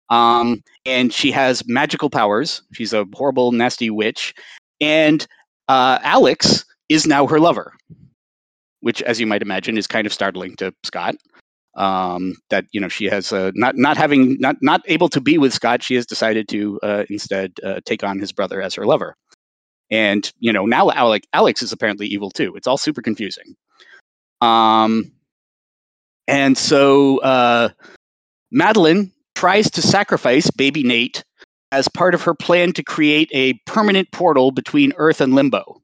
Um, 0.09 0.61
and 0.85 1.13
she 1.13 1.31
has 1.31 1.63
magical 1.67 2.09
powers. 2.09 2.61
She's 2.73 2.93
a 2.93 3.05
horrible, 3.13 3.51
nasty 3.51 3.89
witch. 3.89 4.33
And 4.81 5.25
uh, 5.67 6.00
Alex 6.03 6.65
is 6.89 7.07
now 7.07 7.25
her 7.27 7.39
lover, 7.39 7.73
which, 8.81 9.01
as 9.03 9.19
you 9.19 9.25
might 9.25 9.41
imagine, 9.41 9.77
is 9.77 9.88
kind 9.88 10.05
of 10.05 10.13
startling 10.13 10.55
to 10.57 10.73
Scott. 10.83 11.15
Um, 11.77 12.35
that 12.50 12.65
you 12.73 12.81
know 12.81 12.89
she 12.89 13.05
has 13.05 13.31
uh, 13.31 13.51
not 13.55 13.77
not 13.77 13.95
having 13.95 14.38
not 14.41 14.57
not 14.61 14.81
able 14.88 15.07
to 15.07 15.21
be 15.21 15.38
with 15.38 15.53
Scott, 15.53 15.81
she 15.81 15.95
has 15.95 16.05
decided 16.05 16.50
to 16.50 16.77
uh, 16.83 17.05
instead 17.09 17.53
uh, 17.63 17.79
take 17.85 18.03
on 18.03 18.19
his 18.19 18.33
brother 18.33 18.61
as 18.61 18.75
her 18.75 18.85
lover. 18.85 19.15
And 19.89 20.29
you 20.39 20.51
know 20.51 20.65
now 20.65 20.91
Alec, 20.91 21.25
Alex 21.31 21.61
is 21.61 21.71
apparently 21.71 22.07
evil 22.07 22.29
too. 22.29 22.53
It's 22.57 22.67
all 22.67 22.77
super 22.77 23.01
confusing. 23.01 23.55
Um, 24.41 25.13
and 26.31 26.57
so 26.57 27.19
uh, 27.19 27.69
Madeline 28.51 29.11
tries 29.35 29.69
to 29.71 29.81
sacrifice 29.81 30.50
baby 30.50 30.81
Nate 30.81 31.23
as 31.71 31.88
part 31.89 32.15
of 32.15 32.21
her 32.23 32.33
plan 32.33 32.71
to 32.73 32.83
create 32.83 33.29
a 33.33 33.53
permanent 33.65 34.11
portal 34.11 34.51
between 34.51 34.93
Earth 34.97 35.19
and 35.21 35.35
Limbo. 35.35 35.81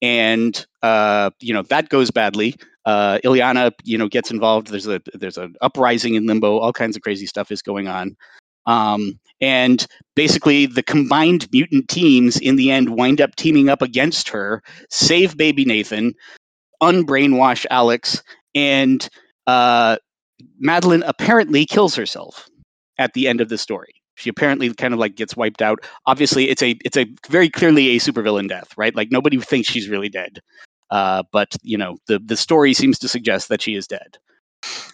And 0.00 0.64
uh, 0.82 1.30
you 1.40 1.52
know 1.52 1.62
that 1.62 1.88
goes 1.88 2.10
badly. 2.10 2.54
Uh, 2.86 3.18
Illyana, 3.24 3.72
you 3.82 3.98
know, 3.98 4.08
gets 4.08 4.30
involved. 4.30 4.68
There's 4.68 4.86
a 4.86 5.02
there's 5.12 5.36
an 5.36 5.56
uprising 5.60 6.14
in 6.14 6.26
Limbo. 6.26 6.58
All 6.58 6.72
kinds 6.72 6.96
of 6.96 7.02
crazy 7.02 7.26
stuff 7.26 7.50
is 7.50 7.60
going 7.60 7.88
on. 7.88 8.16
Um, 8.66 9.18
and 9.40 9.86
basically, 10.14 10.66
the 10.66 10.82
combined 10.82 11.48
mutant 11.52 11.88
teams 11.88 12.38
in 12.38 12.56
the 12.56 12.70
end 12.70 12.90
wind 12.96 13.20
up 13.20 13.34
teaming 13.36 13.68
up 13.68 13.82
against 13.82 14.28
her, 14.28 14.62
save 14.88 15.36
baby 15.36 15.64
Nathan, 15.64 16.14
unbrainwash 16.82 17.66
Alex, 17.70 18.22
and 18.54 19.08
uh, 19.46 19.96
Madeline 20.58 21.02
apparently 21.04 21.66
kills 21.66 21.94
herself 21.94 22.48
at 22.98 23.12
the 23.14 23.28
end 23.28 23.40
of 23.40 23.48
the 23.48 23.58
story. 23.58 23.92
She 24.16 24.28
apparently 24.28 24.72
kind 24.74 24.92
of 24.92 25.00
like 25.00 25.16
gets 25.16 25.36
wiped 25.36 25.62
out. 25.62 25.80
Obviously, 26.06 26.50
it's 26.50 26.62
a 26.62 26.76
it's 26.84 26.96
a 26.96 27.06
very 27.28 27.48
clearly 27.48 27.96
a 27.96 28.00
supervillain 28.00 28.48
death, 28.48 28.68
right? 28.76 28.94
Like 28.94 29.10
nobody 29.10 29.38
thinks 29.38 29.68
she's 29.68 29.88
really 29.88 30.10
dead, 30.10 30.40
uh, 30.90 31.22
but 31.32 31.56
you 31.62 31.78
know 31.78 31.96
the 32.06 32.18
the 32.18 32.36
story 32.36 32.74
seems 32.74 32.98
to 32.98 33.08
suggest 33.08 33.48
that 33.48 33.62
she 33.62 33.74
is 33.74 33.86
dead. 33.86 34.18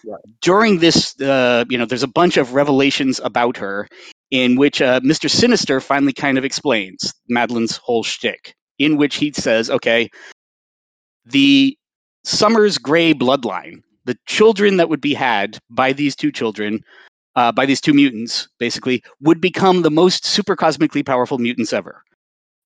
Right. 0.05 0.21
During 0.41 0.79
this, 0.79 1.19
uh, 1.19 1.65
you 1.69 1.77
know, 1.77 1.85
there's 1.85 2.03
a 2.03 2.07
bunch 2.07 2.37
of 2.37 2.53
revelations 2.53 3.19
about 3.21 3.57
her 3.57 3.89
in 4.31 4.55
which 4.55 4.81
uh, 4.81 4.99
Mr. 5.01 5.29
Sinister 5.29 5.81
finally 5.81 6.13
kind 6.13 6.37
of 6.37 6.45
explains 6.45 7.13
Madeline's 7.29 7.77
whole 7.77 8.03
shtick, 8.03 8.55
in 8.79 8.97
which 8.97 9.15
he 9.15 9.31
says, 9.33 9.69
okay, 9.69 10.09
the 11.25 11.77
Summers 12.27 12.77
Gray 12.77 13.13
bloodline, 13.13 13.81
the 14.03 14.17
children 14.25 14.75
that 14.75 14.89
would 14.89 14.99
be 14.99 15.13
had 15.13 15.57
by 15.69 15.93
these 15.93 16.13
two 16.13 16.29
children, 16.29 16.83
uh, 17.37 17.53
by 17.53 17.65
these 17.65 17.79
two 17.79 17.93
mutants, 17.93 18.49
basically, 18.59 19.01
would 19.21 19.39
become 19.39 19.81
the 19.81 19.89
most 19.89 20.25
super 20.25 20.55
cosmically 20.55 21.03
powerful 21.03 21.37
mutants 21.37 21.71
ever. 21.71 22.03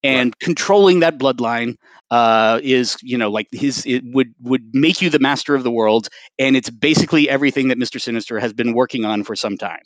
And 0.02 0.38
controlling 0.40 1.00
that 1.02 1.20
bloodline 1.20 1.76
uh, 2.10 2.60
is, 2.64 2.98
you 3.04 3.16
know, 3.16 3.30
like 3.30 3.48
his, 3.52 3.86
it 3.86 4.04
would 4.04 4.34
would 4.42 4.64
make 4.74 5.00
you 5.00 5.12
the 5.12 5.20
master 5.20 5.54
of 5.54 5.62
the 5.64 5.70
world, 5.70 6.10
and 6.40 6.56
it's 6.56 6.72
basically 6.72 7.30
everything 7.30 7.68
that 7.68 7.78
Mister 7.78 8.00
Sinister 8.00 8.40
has 8.40 8.54
been 8.54 8.74
working 8.74 9.06
on 9.06 9.24
for 9.24 9.36
some 9.36 9.58
time. 9.58 9.84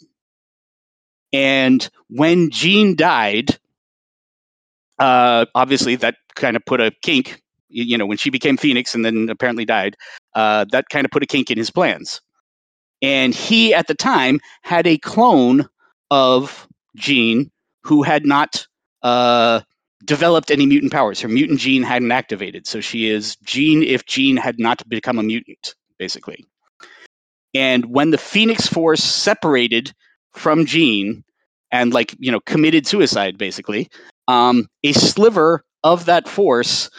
And 1.33 1.89
when 2.07 2.49
Jean 2.49 2.95
died, 2.95 3.57
uh, 4.99 5.47
obviously 5.53 5.97
that 5.97 6.15
kind 6.35 6.55
of 6.55 6.63
put 6.65 6.79
a 6.79 6.91
kink. 7.03 7.41
You 7.69 7.97
know, 7.97 8.05
when 8.05 8.17
she 8.17 8.29
became 8.29 8.57
Phoenix 8.57 8.93
and 8.95 9.03
then 9.03 9.29
apparently 9.29 9.65
died, 9.65 9.95
uh, 10.35 10.65
that 10.71 10.89
kind 10.89 11.05
of 11.05 11.11
put 11.11 11.23
a 11.23 11.27
kink 11.27 11.49
in 11.51 11.57
his 11.57 11.71
plans. 11.71 12.21
And 13.01 13.33
he, 13.33 13.73
at 13.73 13.87
the 13.87 13.95
time, 13.95 14.39
had 14.63 14.87
a 14.87 14.97
clone 14.97 15.67
of 16.11 16.67
Jean 16.95 17.51
who 17.83 18.03
had 18.03 18.25
not 18.25 18.65
uh, 19.03 19.61
developed 20.05 20.51
any 20.51 20.65
mutant 20.65 20.91
powers. 20.91 21.19
Her 21.21 21.27
mutant 21.27 21.59
gene 21.59 21.83
hadn't 21.83 22.11
activated, 22.11 22.67
so 22.67 22.81
she 22.81 23.09
is 23.09 23.35
Jean 23.43 23.83
if 23.83 24.05
Jean 24.05 24.37
had 24.37 24.59
not 24.59 24.87
become 24.87 25.19
a 25.19 25.23
mutant, 25.23 25.75
basically. 25.97 26.45
And 27.53 27.85
when 27.85 28.11
the 28.11 28.17
Phoenix 28.17 28.67
Force 28.67 29.03
separated 29.03 29.93
from 30.33 30.65
Jean 30.65 31.23
and, 31.71 31.93
like, 31.93 32.15
you 32.19 32.31
know, 32.31 32.39
committed 32.41 32.87
suicide, 32.87 33.37
basically, 33.37 33.89
um, 34.27 34.67
a 34.83 34.93
sliver 34.93 35.63
of 35.83 36.05
that 36.05 36.27
force 36.27 36.89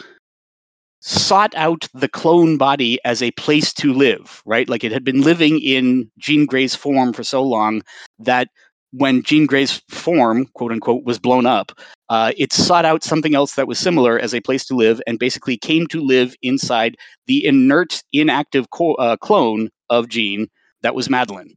sought 0.99 1.53
out 1.55 1.87
the 1.93 2.07
clone 2.09 2.57
body 2.57 2.99
as 3.05 3.21
a 3.21 3.31
place 3.31 3.73
to 3.73 3.93
live, 3.93 4.41
right? 4.45 4.67
Like 4.69 4.83
it 4.83 4.91
had 4.91 5.03
been 5.03 5.21
living 5.21 5.59
in 5.61 6.09
Jean 6.17 6.45
Grey's 6.45 6.75
form 6.75 7.13
for 7.13 7.23
so 7.23 7.43
long 7.43 7.81
that 8.19 8.49
when 8.91 9.21
Jean 9.23 9.45
Grey's 9.45 9.81
form, 9.89 10.45
quote 10.53 10.71
unquote, 10.71 11.03
was 11.03 11.19
blown 11.19 11.45
up, 11.45 11.71
uh, 12.09 12.31
it 12.37 12.53
sought 12.53 12.85
out 12.85 13.03
something 13.03 13.35
else 13.35 13.55
that 13.55 13.67
was 13.67 13.77
similar 13.79 14.17
as 14.19 14.33
a 14.33 14.41
place 14.41 14.65
to 14.65 14.75
live 14.75 15.01
and 15.07 15.19
basically 15.19 15.57
came 15.57 15.87
to 15.87 16.01
live 16.01 16.35
inside 16.41 16.95
the 17.27 17.45
inert, 17.45 18.01
inactive 18.13 18.69
co- 18.71 18.95
uh, 18.95 19.17
clone 19.17 19.69
of 19.89 20.07
Jean 20.09 20.47
that 20.81 20.95
was 20.95 21.09
Madeline 21.09 21.55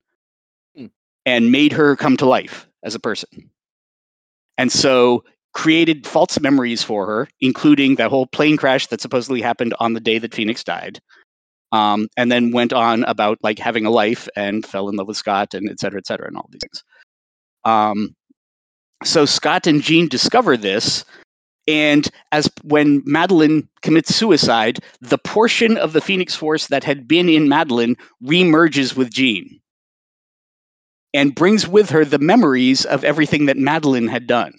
Hmm. 0.77 0.87
and 1.25 1.53
made 1.53 1.73
her 1.73 1.97
come 1.97 2.17
to 2.19 2.27
life 2.27 2.67
as 2.83 2.95
a 2.95 3.01
person. 3.01 3.51
And 4.59 4.71
so 4.71 5.25
created 5.53 6.07
false 6.07 6.39
memories 6.41 6.83
for 6.83 7.07
her, 7.07 7.29
including 7.41 7.97
that 7.97 8.11
whole 8.11 8.27
plane 8.27 8.57
crash 8.57 8.87
that 8.89 9.01
supposedly 9.01 9.41
happened 9.41 9.75
on 9.81 9.95
the 9.95 10.01
day 10.01 10.19
that 10.19 10.35
Phoenix 10.35 10.63
died. 10.65 11.01
Um, 11.73 12.09
and 12.17 12.33
then 12.33 12.51
went 12.51 12.73
on 12.73 13.05
about 13.05 13.39
like 13.43 13.61
having 13.61 13.87
a 13.87 13.91
life 13.91 14.29
and 14.35 14.67
fell 14.67 14.89
in 14.89 14.97
love 14.97 15.07
with 15.07 15.17
Scott 15.17 15.55
and 15.55 15.71
et 15.71 15.79
cetera, 15.79 15.99
et 15.99 16.07
cetera, 16.07 16.27
and 16.27 16.37
all 16.37 16.49
these 16.51 16.61
things. 16.61 16.83
Um, 17.65 18.17
so 19.05 19.25
Scott 19.25 19.69
and 19.69 19.81
Jean 19.81 20.09
discover 20.09 20.57
this, 20.57 21.05
and 21.69 22.09
as 22.33 22.51
when 22.65 23.03
Madeline 23.05 23.69
commits 23.83 24.15
suicide, 24.15 24.81
the 25.01 25.19
portion 25.19 25.77
of 25.77 25.93
the 25.93 26.01
Phoenix 26.01 26.35
Force 26.35 26.67
that 26.67 26.83
had 26.83 27.07
been 27.07 27.29
in 27.29 27.49
Madeline 27.49 27.97
remerges 28.21 28.97
with 28.97 29.13
Jean 29.13 29.61
and 31.15 31.37
brings 31.37 31.69
with 31.69 31.89
her 31.91 32.05
the 32.05 32.19
memories 32.19 32.85
of 32.85 33.05
everything 33.05 33.47
that 33.47 33.57
Madeline 33.57 34.09
had 34.09 34.27
done. 34.27 34.55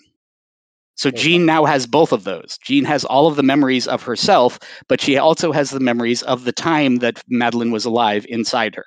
So. 0.95 1.11
Jean 1.11 1.45
now 1.45 1.65
has 1.65 1.85
both 1.87 2.11
of 2.11 2.23
those. 2.23 2.57
Jean 2.63 2.85
has 2.85 3.03
all 3.05 3.27
of 3.27 3.35
the 3.35 3.43
memories 3.43 3.87
of 3.87 4.03
herself, 4.03 4.59
but 4.87 5.01
she 5.01 5.17
also 5.17 5.51
has 5.51 5.71
the 5.71 5.79
memories 5.79 6.21
of 6.23 6.43
the 6.45 6.51
time 6.51 6.97
that 6.97 7.21
Madeline 7.27 7.71
was 7.71 7.85
alive 7.85 8.25
inside 8.29 8.75
her. 8.75 8.85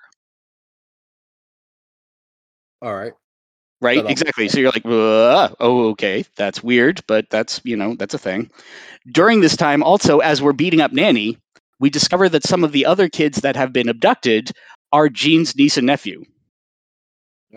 All 2.82 2.94
right. 2.94 3.12
Right? 3.80 4.04
Exactly. 4.06 4.48
So 4.48 4.58
you're 4.60 4.70
like, 4.70 4.84
"Uh, 4.86 5.54
oh, 5.60 5.88
okay, 5.90 6.24
that's 6.36 6.62
weird, 6.62 7.02
but 7.06 7.26
that's 7.30 7.60
you 7.64 7.76
know 7.76 7.94
that's 7.96 8.14
a 8.14 8.18
thing. 8.18 8.50
During 9.12 9.40
this 9.40 9.56
time, 9.56 9.82
also 9.82 10.18
as 10.20 10.42
we're 10.42 10.52
beating 10.52 10.80
up 10.80 10.92
Nanny, 10.92 11.38
we 11.80 11.90
discover 11.90 12.28
that 12.30 12.44
some 12.44 12.64
of 12.64 12.72
the 12.72 12.86
other 12.86 13.08
kids 13.08 13.38
that 13.42 13.56
have 13.56 13.72
been 13.72 13.88
abducted 13.88 14.50
are 14.92 15.08
Jean's 15.08 15.56
niece 15.56 15.76
and 15.76 15.86
nephew, 15.86 16.24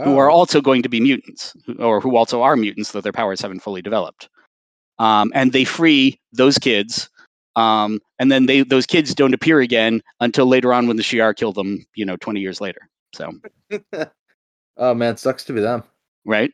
who 0.03 0.17
are 0.17 0.29
Oh, 0.29 0.35
also 0.35 0.61
going 0.61 0.81
to 0.83 0.89
be 0.89 0.99
mutants, 0.99 1.53
or 1.79 1.99
who 2.01 2.15
also 2.15 2.41
are 2.41 2.55
mutants, 2.55 2.91
though 2.91 3.01
their 3.01 3.11
powers 3.13 3.41
haven't 3.41 3.61
fully 3.61 3.81
developed. 3.81 4.29
Um, 4.99 5.31
and 5.35 5.51
they 5.51 5.63
free 5.63 6.19
those 6.33 6.57
kids, 6.57 7.09
um, 7.55 7.99
and 8.19 8.31
then 8.31 8.45
they 8.45 8.63
those 8.63 8.85
kids 8.85 9.13
don't 9.13 9.33
appear 9.33 9.59
again 9.59 10.01
until 10.19 10.45
later 10.45 10.73
on 10.73 10.87
when 10.87 10.97
the 10.97 11.03
Shi'ar 11.03 11.35
kill 11.35 11.53
them, 11.53 11.85
you 11.95 12.05
know, 12.05 12.17
twenty 12.17 12.39
years 12.39 12.59
later. 12.61 12.89
So, 13.13 13.31
oh 14.77 14.93
man, 14.93 15.17
sucks 15.17 15.43
to 15.45 15.53
be 15.53 15.61
them. 15.61 15.83
right? 16.25 16.51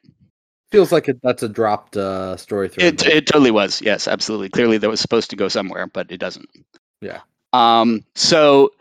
Feels 0.71 0.91
like 0.91 1.07
it, 1.07 1.19
that's 1.21 1.43
a 1.43 1.49
dropped 1.49 1.95
uh, 1.95 2.35
story 2.35 2.67
thread. 2.67 3.01
It 3.01 3.05
it 3.05 3.27
totally 3.27 3.51
was. 3.51 3.81
Yes, 3.81 4.07
absolutely. 4.07 4.49
Clearly, 4.49 4.77
that 4.77 4.89
was 4.89 4.99
supposed 4.99 5.29
to 5.29 5.35
go 5.35 5.47
somewhere, 5.47 5.87
but 5.87 6.11
it 6.11 6.17
doesn't. 6.17 6.49
Yeah. 7.01 7.21
Um. 7.53 8.03
So 8.15 8.71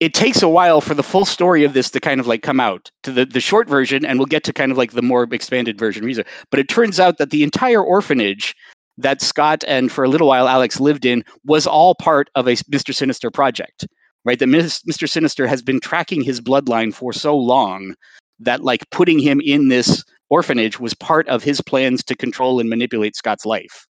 it 0.00 0.14
takes 0.14 0.42
a 0.42 0.48
while 0.48 0.80
for 0.80 0.94
the 0.94 1.02
full 1.02 1.24
story 1.24 1.64
of 1.64 1.72
this 1.72 1.90
to 1.90 2.00
kind 2.00 2.20
of 2.20 2.26
like 2.26 2.42
come 2.42 2.60
out 2.60 2.90
to 3.02 3.12
the 3.12 3.24
the 3.24 3.40
short 3.40 3.68
version, 3.68 4.04
and 4.04 4.18
we'll 4.18 4.26
get 4.26 4.44
to 4.44 4.52
kind 4.52 4.70
of 4.72 4.78
like 4.78 4.92
the 4.92 5.02
more 5.02 5.26
expanded 5.32 5.78
version. 5.78 6.08
But 6.50 6.60
it 6.60 6.68
turns 6.68 7.00
out 7.00 7.18
that 7.18 7.30
the 7.30 7.42
entire 7.42 7.82
orphanage 7.82 8.54
that 8.96 9.22
Scott 9.22 9.64
and 9.66 9.90
for 9.90 10.04
a 10.04 10.08
little 10.08 10.28
while 10.28 10.48
Alex 10.48 10.80
lived 10.80 11.04
in 11.04 11.24
was 11.44 11.66
all 11.66 11.94
part 11.94 12.30
of 12.34 12.48
a 12.48 12.56
Mister 12.68 12.92
Sinister 12.92 13.30
project. 13.30 13.86
Right. 14.24 14.38
That 14.38 14.48
Mister 14.48 15.06
Sinister 15.06 15.46
has 15.46 15.62
been 15.62 15.80
tracking 15.80 16.22
his 16.22 16.40
bloodline 16.40 16.92
for 16.92 17.12
so 17.12 17.36
long 17.36 17.94
that 18.40 18.62
like 18.62 18.88
putting 18.90 19.18
him 19.18 19.40
in 19.40 19.68
this 19.68 20.04
orphanage 20.28 20.78
was 20.78 20.92
part 20.94 21.26
of 21.28 21.42
his 21.42 21.60
plans 21.60 22.04
to 22.04 22.14
control 22.14 22.60
and 22.60 22.68
manipulate 22.68 23.16
Scott's 23.16 23.46
life, 23.46 23.86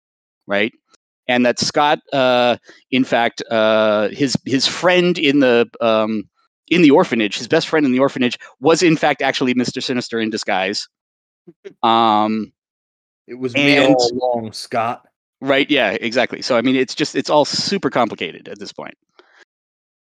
right? 0.46 0.72
And 1.28 1.44
that 1.44 1.58
Scott, 1.58 2.00
uh, 2.12 2.56
in 2.90 3.04
fact, 3.04 3.42
uh, 3.50 4.08
his 4.08 4.34
his 4.46 4.66
friend 4.66 5.18
in 5.18 5.40
the 5.40 5.68
um, 5.80 6.24
in 6.68 6.82
the 6.82 6.90
orphanage, 6.90 7.36
his 7.36 7.46
best 7.48 7.68
friend 7.68 7.84
in 7.84 7.92
the 7.92 7.98
orphanage, 8.00 8.38
was 8.60 8.82
in 8.82 8.96
fact 8.96 9.20
actually 9.22 9.54
Mister 9.54 9.80
Sinister 9.80 10.18
in 10.20 10.30
disguise. 10.30 10.88
Um, 11.82 12.52
it 13.26 13.38
was 13.38 13.54
me 13.54 13.76
and- 13.76 13.94
all 13.94 14.10
along, 14.12 14.52
Scott. 14.52 15.06
Right. 15.40 15.70
Yeah. 15.70 15.92
Exactly. 16.00 16.42
So 16.42 16.56
I 16.56 16.62
mean, 16.62 16.76
it's 16.76 16.94
just 16.94 17.14
it's 17.14 17.30
all 17.30 17.44
super 17.44 17.90
complicated 17.90 18.48
at 18.48 18.58
this 18.58 18.72
point. 18.72 18.94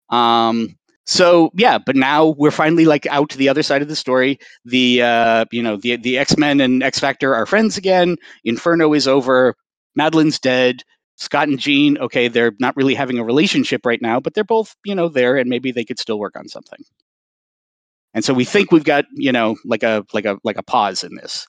Um. 0.09 0.75
So 1.05 1.51
yeah, 1.55 1.79
but 1.79 1.95
now 1.97 2.27
we're 2.37 2.51
finally 2.51 2.85
like 2.85 3.05
out 3.07 3.29
to 3.31 3.37
the 3.37 3.49
other 3.49 3.63
side 3.63 3.81
of 3.81 3.89
the 3.89 3.95
story. 3.95 4.39
The 4.63 5.01
uh, 5.01 5.45
you 5.51 5.61
know, 5.61 5.75
the 5.75 5.97
the 5.97 6.17
X 6.17 6.37
Men 6.37 6.61
and 6.61 6.81
X 6.81 6.99
Factor 6.99 7.35
are 7.35 7.45
friends 7.45 7.77
again. 7.77 8.15
Inferno 8.45 8.93
is 8.93 9.07
over. 9.07 9.55
Madeline's 9.95 10.39
dead. 10.39 10.83
Scott 11.23 11.47
and 11.47 11.59
Jean, 11.59 11.97
okay, 11.97 12.27
they're 12.27 12.53
not 12.59 12.75
really 12.75 12.95
having 12.95 13.19
a 13.19 13.23
relationship 13.23 13.85
right 13.85 14.01
now, 14.01 14.19
but 14.19 14.33
they're 14.33 14.43
both 14.43 14.75
you 14.85 14.95
know 14.95 15.09
there, 15.09 15.37
and 15.37 15.49
maybe 15.49 15.71
they 15.71 15.85
could 15.85 15.99
still 15.99 16.19
work 16.19 16.35
on 16.37 16.47
something. 16.47 16.83
And 18.15 18.23
so 18.23 18.33
we 18.33 18.45
think 18.45 18.71
we've 18.71 18.83
got 18.83 19.05
you 19.13 19.31
know 19.31 19.57
like 19.65 19.83
a 19.83 20.05
like 20.13 20.25
a 20.25 20.37
like 20.43 20.57
a 20.57 20.63
pause 20.63 21.03
in 21.03 21.15
this 21.15 21.47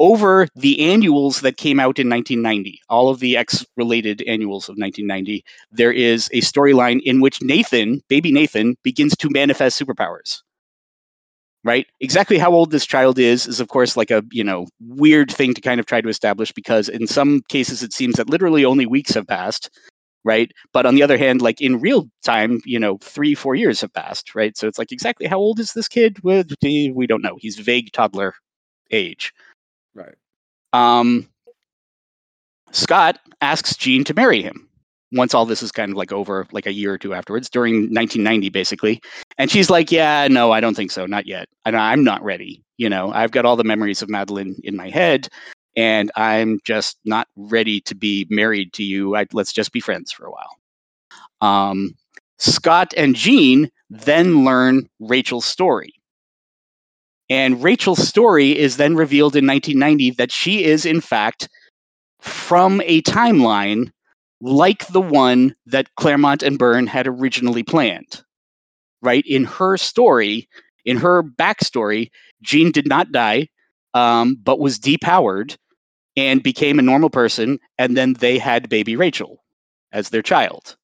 over 0.00 0.48
the 0.56 0.80
annuals 0.80 1.40
that 1.42 1.56
came 1.56 1.78
out 1.78 1.98
in 1.98 2.08
1990, 2.08 2.80
all 2.88 3.08
of 3.08 3.20
the 3.20 3.36
X 3.36 3.64
related 3.76 4.22
annuals 4.26 4.68
of 4.68 4.76
1990, 4.76 5.44
there 5.70 5.92
is 5.92 6.28
a 6.32 6.40
storyline 6.40 7.00
in 7.04 7.20
which 7.20 7.42
Nathan, 7.42 8.02
baby 8.08 8.32
Nathan, 8.32 8.76
begins 8.82 9.16
to 9.16 9.30
manifest 9.30 9.80
superpowers. 9.80 10.42
Right? 11.64 11.86
Exactly 12.00 12.36
how 12.36 12.52
old 12.52 12.70
this 12.70 12.84
child 12.84 13.18
is 13.18 13.46
is 13.46 13.58
of 13.58 13.68
course 13.68 13.96
like 13.96 14.10
a, 14.10 14.22
you 14.30 14.44
know, 14.44 14.66
weird 14.80 15.30
thing 15.32 15.54
to 15.54 15.62
kind 15.62 15.80
of 15.80 15.86
try 15.86 16.00
to 16.02 16.08
establish 16.10 16.52
because 16.52 16.88
in 16.90 17.06
some 17.06 17.40
cases 17.48 17.82
it 17.82 17.92
seems 17.92 18.16
that 18.16 18.28
literally 18.28 18.66
only 18.66 18.84
weeks 18.84 19.14
have 19.14 19.26
passed, 19.26 19.70
right? 20.24 20.52
But 20.74 20.84
on 20.84 20.94
the 20.94 21.02
other 21.02 21.16
hand, 21.16 21.40
like 21.40 21.62
in 21.62 21.80
real 21.80 22.06
time, 22.22 22.60
you 22.66 22.78
know, 22.78 22.98
3 23.00 23.34
4 23.34 23.54
years 23.54 23.80
have 23.80 23.94
passed, 23.94 24.34
right? 24.34 24.56
So 24.58 24.68
it's 24.68 24.78
like 24.78 24.92
exactly 24.92 25.26
how 25.26 25.38
old 25.38 25.58
is 25.58 25.72
this 25.72 25.88
kid? 25.88 26.18
We 26.22 27.06
don't 27.06 27.22
know. 27.22 27.36
He's 27.38 27.58
vague 27.58 27.92
toddler 27.92 28.34
age. 28.90 29.32
Right. 29.94 30.16
Um, 30.74 31.28
Scott 32.72 33.18
asks 33.40 33.74
Jean 33.76 34.04
to 34.04 34.14
marry 34.14 34.42
him 34.42 34.68
once 35.14 35.34
all 35.34 35.46
this 35.46 35.62
is 35.62 35.72
kind 35.72 35.90
of 35.90 35.96
like 35.96 36.12
over, 36.12 36.46
like 36.52 36.66
a 36.66 36.72
year 36.72 36.92
or 36.92 36.98
two 36.98 37.14
afterwards, 37.14 37.48
during 37.48 37.74
1990, 37.74 38.50
basically. 38.50 39.00
And 39.38 39.50
she's 39.50 39.70
like, 39.70 39.90
"Yeah, 39.90 40.28
no, 40.30 40.52
I 40.52 40.60
don't 40.60 40.74
think 40.74 40.90
so, 40.90 41.06
not 41.06 41.26
yet. 41.26 41.48
And 41.64 41.76
I'm 41.76 42.04
not 42.04 42.22
ready. 42.22 42.62
You 42.76 42.88
know, 42.88 43.12
I've 43.12 43.30
got 43.30 43.44
all 43.44 43.56
the 43.56 43.64
memories 43.64 44.02
of 44.02 44.08
Madeline 44.08 44.56
in 44.64 44.76
my 44.76 44.90
head, 44.90 45.28
and 45.76 46.10
I'm 46.16 46.60
just 46.64 46.98
not 47.04 47.28
ready 47.36 47.80
to 47.82 47.94
be 47.94 48.26
married 48.30 48.72
to 48.74 48.82
you. 48.82 49.16
I, 49.16 49.26
let's 49.32 49.52
just 49.52 49.72
be 49.72 49.80
friends 49.80 50.12
for 50.12 50.26
a 50.26 50.30
while." 50.30 50.56
Um, 51.40 51.94
Scott 52.38 52.92
and 52.96 53.14
Jean 53.14 53.70
then 53.90 54.44
learn 54.44 54.88
Rachel's 55.00 55.44
story. 55.44 55.94
And 57.30 57.62
Rachel's 57.62 58.06
story 58.06 58.56
is 58.56 58.76
then 58.76 58.96
revealed 58.96 59.34
in 59.34 59.46
1990 59.46 60.10
that 60.12 60.30
she 60.30 60.64
is, 60.64 60.84
in 60.84 61.00
fact, 61.00 61.48
from 62.20 62.82
a 62.84 63.00
timeline 63.02 63.90
like 64.44 64.86
the 64.88 65.00
one 65.00 65.56
that 65.66 65.88
Claremont 65.96 66.42
and 66.42 66.58
Byrne 66.58 66.86
had 66.86 67.06
originally 67.06 67.62
planned. 67.62 68.22
Right? 69.02 69.24
In 69.26 69.44
her 69.44 69.76
story, 69.76 70.48
in 70.84 70.96
her 70.98 71.22
backstory, 71.22 72.10
Jean 72.42 72.70
did 72.70 72.86
not 72.86 73.10
die, 73.12 73.48
um, 73.94 74.36
but 74.42 74.58
was 74.58 74.78
depowered 74.78 75.56
and 76.16 76.42
became 76.42 76.78
a 76.78 76.82
normal 76.82 77.10
person. 77.10 77.58
And 77.78 77.96
then 77.96 78.14
they 78.14 78.38
had 78.38 78.68
baby 78.68 78.96
Rachel 78.96 79.42
as 79.92 80.10
their 80.10 80.22
child 80.22 80.76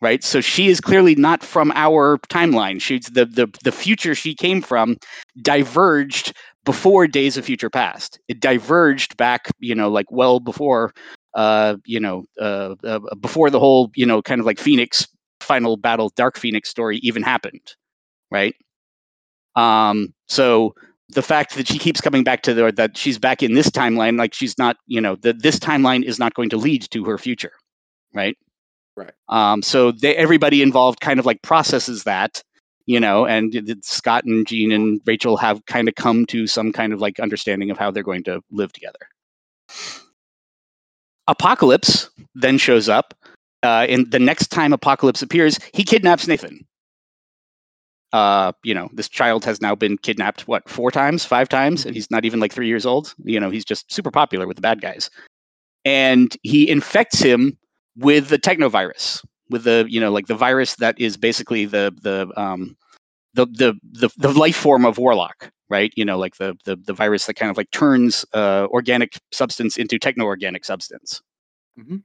right? 0.00 0.24
So 0.24 0.40
she 0.40 0.68
is 0.68 0.80
clearly 0.80 1.14
not 1.14 1.42
from 1.42 1.72
our 1.74 2.18
timeline. 2.28 2.80
She's 2.80 3.06
the 3.06 3.26
the 3.26 3.46
the 3.64 3.72
future 3.72 4.14
she 4.14 4.34
came 4.34 4.62
from 4.62 4.96
diverged 5.42 6.32
before 6.64 7.06
Days 7.06 7.36
of 7.36 7.44
Future 7.44 7.70
Past. 7.70 8.18
It 8.28 8.40
diverged 8.40 9.16
back, 9.16 9.50
you 9.58 9.74
know, 9.74 9.90
like 9.90 10.06
well 10.10 10.40
before, 10.40 10.92
uh, 11.34 11.76
you 11.84 12.00
know, 12.00 12.24
uh, 12.40 12.74
uh, 12.84 13.00
before 13.16 13.50
the 13.50 13.60
whole, 13.60 13.90
you 13.94 14.06
know, 14.06 14.22
kind 14.22 14.40
of 14.40 14.46
like 14.46 14.58
Phoenix 14.58 15.06
final 15.40 15.76
battle, 15.76 16.10
Dark 16.16 16.38
Phoenix 16.38 16.68
story 16.68 16.98
even 16.98 17.22
happened, 17.22 17.74
right? 18.30 18.54
Um, 19.56 20.14
so 20.28 20.74
the 21.08 21.22
fact 21.22 21.56
that 21.56 21.66
she 21.66 21.78
keeps 21.78 22.00
coming 22.00 22.24
back 22.24 22.42
to 22.42 22.54
the 22.54 22.72
that 22.76 22.96
she's 22.96 23.18
back 23.18 23.42
in 23.42 23.54
this 23.54 23.68
timeline, 23.70 24.18
like 24.18 24.34
she's 24.34 24.58
not, 24.58 24.76
you 24.86 25.00
know, 25.00 25.16
that 25.16 25.42
this 25.42 25.58
timeline 25.58 26.04
is 26.04 26.18
not 26.18 26.34
going 26.34 26.50
to 26.50 26.56
lead 26.56 26.88
to 26.90 27.04
her 27.04 27.18
future, 27.18 27.52
right? 28.14 28.36
Right. 28.96 29.12
Um, 29.28 29.62
so 29.62 29.92
they, 29.92 30.14
everybody 30.16 30.62
involved 30.62 31.00
kind 31.00 31.18
of 31.18 31.26
like 31.26 31.42
processes 31.42 32.04
that, 32.04 32.42
you 32.86 33.00
know, 33.00 33.26
and 33.26 33.54
Scott 33.82 34.24
and 34.24 34.46
Jean 34.46 34.72
and 34.72 35.00
Rachel 35.06 35.36
have 35.36 35.64
kind 35.66 35.88
of 35.88 35.94
come 35.94 36.26
to 36.26 36.46
some 36.46 36.72
kind 36.72 36.92
of 36.92 37.00
like 37.00 37.18
understanding 37.20 37.70
of 37.70 37.78
how 37.78 37.90
they're 37.90 38.02
going 38.02 38.24
to 38.24 38.42
live 38.50 38.72
together. 38.72 38.98
Apocalypse 41.30 42.10
then 42.34 42.58
shows 42.58 42.88
up. 42.88 43.14
Uh, 43.62 43.86
and 43.88 44.10
the 44.10 44.18
next 44.18 44.48
time 44.48 44.72
Apocalypse 44.72 45.22
appears, 45.22 45.58
he 45.72 45.84
kidnaps 45.84 46.26
Nathan. 46.26 46.66
Uh, 48.12 48.52
you 48.64 48.74
know, 48.74 48.88
this 48.92 49.08
child 49.08 49.44
has 49.44 49.60
now 49.60 49.74
been 49.74 49.96
kidnapped, 49.96 50.48
what, 50.48 50.68
four 50.68 50.90
times, 50.90 51.24
five 51.24 51.48
times, 51.48 51.86
and 51.86 51.94
he's 51.94 52.10
not 52.10 52.24
even 52.24 52.40
like 52.40 52.52
three 52.52 52.66
years 52.66 52.84
old. 52.84 53.14
You 53.22 53.38
know, 53.38 53.50
he's 53.50 53.64
just 53.64 53.90
super 53.92 54.10
popular 54.10 54.48
with 54.48 54.56
the 54.56 54.62
bad 54.62 54.80
guys. 54.80 55.08
And 55.84 56.36
he 56.42 56.68
infects 56.68 57.20
him 57.20 57.56
with 57.96 58.28
the 58.28 58.38
technovirus, 58.38 59.24
with 59.48 59.64
the 59.64 59.86
you 59.88 60.00
know 60.00 60.10
like 60.10 60.26
the 60.26 60.34
virus 60.34 60.74
that 60.76 61.00
is 61.00 61.16
basically 61.16 61.66
the 61.66 61.94
the 62.02 62.28
um, 62.36 62.76
the, 63.34 63.46
the 63.46 63.74
the 63.92 64.10
the 64.16 64.32
life 64.32 64.56
form 64.56 64.84
of 64.84 64.98
Warlock, 64.98 65.50
right? 65.70 65.92
You 65.96 66.04
know, 66.04 66.18
like 66.18 66.36
the 66.36 66.56
the 66.64 66.76
the 66.76 66.92
virus 66.92 67.26
that 67.26 67.34
kind 67.34 67.50
of 67.50 67.56
like 67.56 67.70
turns 67.70 68.24
uh, 68.34 68.66
organic 68.70 69.18
substance 69.32 69.76
into 69.76 69.98
techno-organic 69.98 70.64
substance. 70.64 71.22
Mm-hmm. 71.78 71.98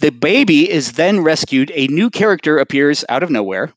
The 0.00 0.10
baby 0.10 0.70
is 0.70 0.92
then 0.92 1.20
rescued. 1.20 1.72
A 1.74 1.88
new 1.88 2.08
character 2.08 2.58
appears 2.58 3.04
out 3.08 3.22
of 3.22 3.30
nowhere, 3.30 3.72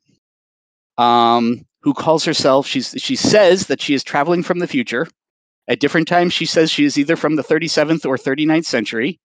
um, 0.97 1.65
who 1.81 1.93
calls 1.93 2.23
herself. 2.23 2.67
She's 2.67 2.95
she 2.97 3.15
says 3.15 3.67
that 3.67 3.81
she 3.81 3.93
is 3.93 4.03
traveling 4.03 4.43
from 4.43 4.59
the 4.59 4.67
future. 4.67 5.07
At 5.67 5.79
different 5.79 6.07
times, 6.07 6.33
she 6.33 6.45
says 6.45 6.71
she 6.71 6.85
is 6.85 6.97
either 6.97 7.15
from 7.15 7.35
the 7.35 7.43
37th 7.43 8.05
or 8.05 8.17
39th 8.17 8.65
century 8.65 9.19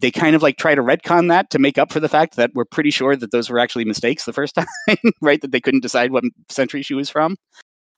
they 0.00 0.10
kind 0.10 0.34
of 0.34 0.42
like 0.42 0.56
try 0.56 0.74
to 0.74 0.82
retcon 0.82 1.28
that 1.28 1.50
to 1.50 1.58
make 1.58 1.78
up 1.78 1.92
for 1.92 2.00
the 2.00 2.08
fact 2.08 2.36
that 2.36 2.50
we're 2.54 2.64
pretty 2.64 2.90
sure 2.90 3.16
that 3.16 3.30
those 3.30 3.48
were 3.48 3.58
actually 3.58 3.84
mistakes 3.84 4.24
the 4.24 4.32
first 4.32 4.54
time, 4.86 4.96
right? 5.20 5.40
That 5.40 5.52
they 5.52 5.60
couldn't 5.60 5.82
decide 5.82 6.12
what 6.12 6.24
century 6.48 6.82
she 6.82 6.94
was 6.94 7.08
from. 7.08 7.36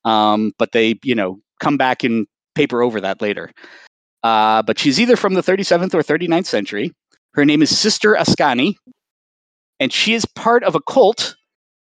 Um, 0.07 0.53
but 0.59 0.73
they, 0.73 0.99
you 1.03 1.15
know, 1.15 1.41
come 1.61 1.77
back 1.77 2.05
and 2.05 2.27
paper 2.55 2.83
over 2.83 3.01
that 3.03 3.21
later. 3.21 3.51
Uh, 4.23 4.63
but 4.63 4.79
she's 4.79 4.99
either 4.99 5.17
from 5.17 5.35
the 5.35 5.43
37th 5.43 5.93
or 5.93 6.03
39th 6.03 6.47
century. 6.47 6.93
Her 7.35 7.45
name 7.45 7.61
is 7.61 7.77
Sister 7.77 8.15
Askani, 8.15 8.77
and 9.79 9.93
she 9.93 10.15
is 10.15 10.25
part 10.25 10.65
of 10.65 10.75
a 10.75 10.81
cult 10.81 11.37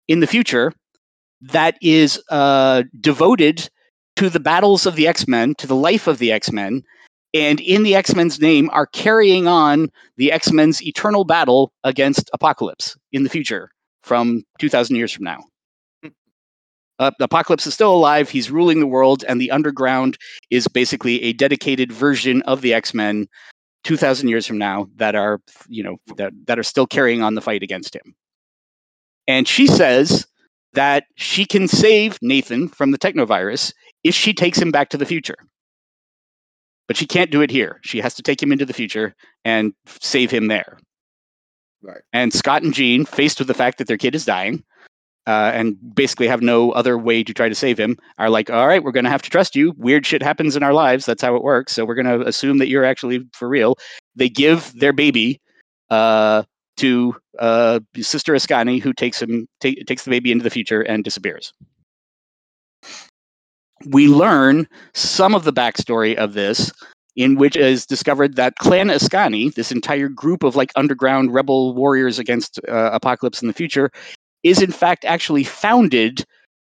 in 0.07 0.21
the 0.21 0.27
future 0.27 0.73
that 1.41 1.77
is 1.81 2.23
uh, 2.31 2.83
devoted 3.01 3.69
to 4.17 4.29
the 4.29 4.41
battles 4.41 4.87
of 4.87 4.97
the 4.97 5.07
X 5.07 5.27
Men, 5.27 5.55
to 5.57 5.67
the 5.67 5.75
life 5.77 6.07
of 6.07 6.19
the 6.19 6.33
X 6.33 6.53
Men, 6.53 6.83
and 7.35 7.61
in 7.61 7.83
the 7.83 7.95
X 7.95 8.15
Men's 8.15 8.41
name 8.41 8.71
are 8.73 8.87
carrying 8.87 9.47
on 9.47 9.89
the 10.17 10.33
X 10.33 10.53
Men's 10.53 10.83
eternal 10.83 11.25
battle 11.25 11.73
against 11.85 12.31
Apocalypse 12.33 12.97
in 13.13 13.25
the 13.25 13.31
future 13.31 13.71
from 14.03 14.43
2,000 14.59 14.97
years 14.97 15.13
from 15.13 15.25
now. 15.25 15.43
Uh, 16.99 17.11
Apocalypse 17.21 17.67
is 17.67 17.75
still 17.75 17.95
alive. 17.95 18.31
He's 18.31 18.51
ruling 18.51 18.81
the 18.81 18.87
world, 18.87 19.25
and 19.29 19.41
the 19.41 19.51
underground 19.51 20.17
is 20.51 20.67
basically 20.67 21.23
a 21.23 21.33
dedicated 21.33 21.93
version 21.93 22.43
of 22.43 22.63
the 22.63 22.73
X 22.73 22.95
Men 22.95 23.27
2,000 23.85 24.29
years 24.29 24.47
from 24.47 24.59
now 24.59 24.89
that 24.97 25.15
are, 25.15 25.41
you 25.69 25.83
know, 25.83 25.97
that, 26.17 26.33
that 26.47 26.59
are 26.59 26.65
still 26.65 26.87
carrying 26.87 27.23
on 27.23 27.35
the 27.35 27.41
fight 27.41 27.63
against 27.63 27.95
him. 27.95 28.15
And 29.29 29.47
she 29.47 29.67
says 29.67 30.27
that 30.73 31.05
she 31.17 31.45
can 31.45 31.69
save 31.69 32.19
Nathan 32.21 32.69
from 32.69 32.91
the 32.91 32.99
technovirus 32.99 33.73
if 34.03 34.15
she 34.15 34.33
takes 34.33 34.59
him 34.59 34.71
back 34.71 34.89
to 34.91 34.97
the 34.97 35.07
future. 35.07 35.37
But 36.89 36.97
she 36.97 37.07
can't 37.07 37.31
do 37.31 37.43
it 37.43 37.51
here. 37.51 37.81
She 37.83 38.01
has 38.01 38.15
to 38.15 38.23
take 38.23 38.43
him 38.43 38.53
into 38.53 38.67
the 38.67 38.73
future 38.73 39.15
and 39.45 39.73
save 40.01 40.31
him 40.31 40.49
there. 40.49 40.79
Right. 41.83 42.03
And 42.13 42.33
Scott 42.33 42.63
and 42.63 42.75
Jean, 42.75 43.05
faced 43.05 43.39
with 43.39 43.49
the 43.49 43.55
fact 43.55 43.79
that 43.79 43.87
their 43.87 43.99
kid 43.99 44.15
is 44.15 44.25
dying, 44.25 44.65
uh, 45.27 45.51
and 45.55 45.77
basically 45.95 46.29
have 46.29 46.43
no 46.43 46.71
other 46.73 46.97
way 46.99 47.23
to 47.23 47.35
try 47.35 47.49
to 47.49 47.55
save 47.55 47.79
him, 47.79 47.97
are 48.19 48.31
like, 48.31 48.51
all 48.51 48.67
right, 48.67 48.83
we're 48.83 48.93
going 48.93 49.05
to 49.05 49.11
have 49.11 49.23
to 49.23 49.31
trust 49.31 49.57
you. 49.57 49.75
Weird 49.77 50.07
shit 50.07 50.23
happens 50.23 50.57
in 50.57 50.63
our 50.63 50.73
lives. 50.73 51.07
That's 51.07 51.23
how 51.23 51.35
it 51.37 51.43
works. 51.43 51.73
So 51.73 51.85
we're 51.85 51.95
going 51.95 52.21
to 52.21 52.27
assume 52.27 52.59
that 52.59 52.69
you're 52.69 52.85
actually 52.85 53.27
for 53.33 53.49
real. 53.49 53.77
They 54.15 54.29
give 54.29 54.73
their 54.79 54.93
baby 54.93 55.41
uh, 55.91 56.45
to 56.79 57.17
uh, 57.39 57.81
Sister 57.99 58.35
Askani, 58.35 58.81
who 58.81 58.93
takes 58.93 59.21
him 59.21 59.47
take, 59.61 59.87
takes 59.87 60.05
the 60.05 60.11
baby 60.11 60.33
into 60.33 60.45
the 60.45 60.51
future 60.51 60.83
and 60.83 61.03
disappears 61.05 61.53
we 63.85 64.09
learn 64.09 64.67
some 64.95 65.35
of 65.35 65.45
the 65.45 65.53
backstory 65.53 66.15
of 66.17 66.33
this 66.33 66.73
in 67.15 67.37
which 67.37 67.57
is 67.57 67.87
discovered 67.87 68.37
that 68.37 68.57
Clan 68.57 68.89
Askani, 68.89 69.55
this 69.55 69.73
entire 69.73 70.09
group 70.09 70.43
of 70.43 70.55
like 70.55 70.71
underground 70.77 71.33
rebel 71.33 71.75
warriors 71.75 72.19
against 72.19 72.61
uh, 72.69 72.91
Apocalypse 72.93 73.41
in 73.41 73.49
the 73.49 73.55
future, 73.55 73.91
is 74.47 74.63
in 74.63 74.71
fact 74.71 75.05
actually 75.05 75.43
founded 75.43 76.25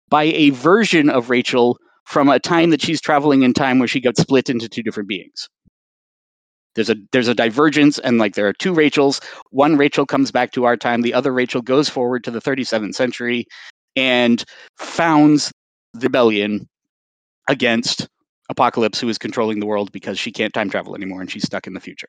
by 0.09 0.25
a 0.25 0.51
version 0.51 1.09
of 1.09 1.31
Rachel 1.31 1.79
from 2.05 2.29
a 2.29 2.39
time 2.39 2.69
that 2.69 2.81
she's 2.81 3.01
traveling 3.01 3.41
in 3.41 3.53
time 3.53 3.79
where 3.79 3.87
she 3.87 3.99
got 3.99 4.17
split 4.17 4.49
into 4.49 4.69
two 4.69 4.83
different 4.83 5.09
beings. 5.09 5.49
There's 6.75 6.91
a 6.91 6.95
there's 7.11 7.27
a 7.27 7.33
divergence 7.33 7.97
and 7.97 8.19
like 8.19 8.35
there 8.35 8.47
are 8.47 8.53
two 8.53 8.73
Rachels. 8.73 9.19
One 9.49 9.77
Rachel 9.77 10.05
comes 10.05 10.31
back 10.31 10.51
to 10.51 10.65
our 10.65 10.77
time, 10.77 11.01
the 11.01 11.13
other 11.13 11.33
Rachel 11.33 11.61
goes 11.61 11.89
forward 11.89 12.23
to 12.25 12.31
the 12.31 12.39
37th 12.39 12.93
century 12.93 13.45
and 13.95 14.43
founds 14.77 15.51
the 15.93 16.05
rebellion 16.05 16.69
against 17.49 18.07
Apocalypse, 18.49 18.99
who 18.99 19.09
is 19.09 19.17
controlling 19.17 19.59
the 19.59 19.65
world 19.65 19.91
because 19.91 20.19
she 20.19 20.31
can't 20.31 20.53
time 20.53 20.69
travel 20.69 20.95
anymore 20.95 21.19
and 21.21 21.31
she's 21.31 21.45
stuck 21.45 21.65
in 21.65 21.73
the 21.73 21.79
future. 21.79 22.07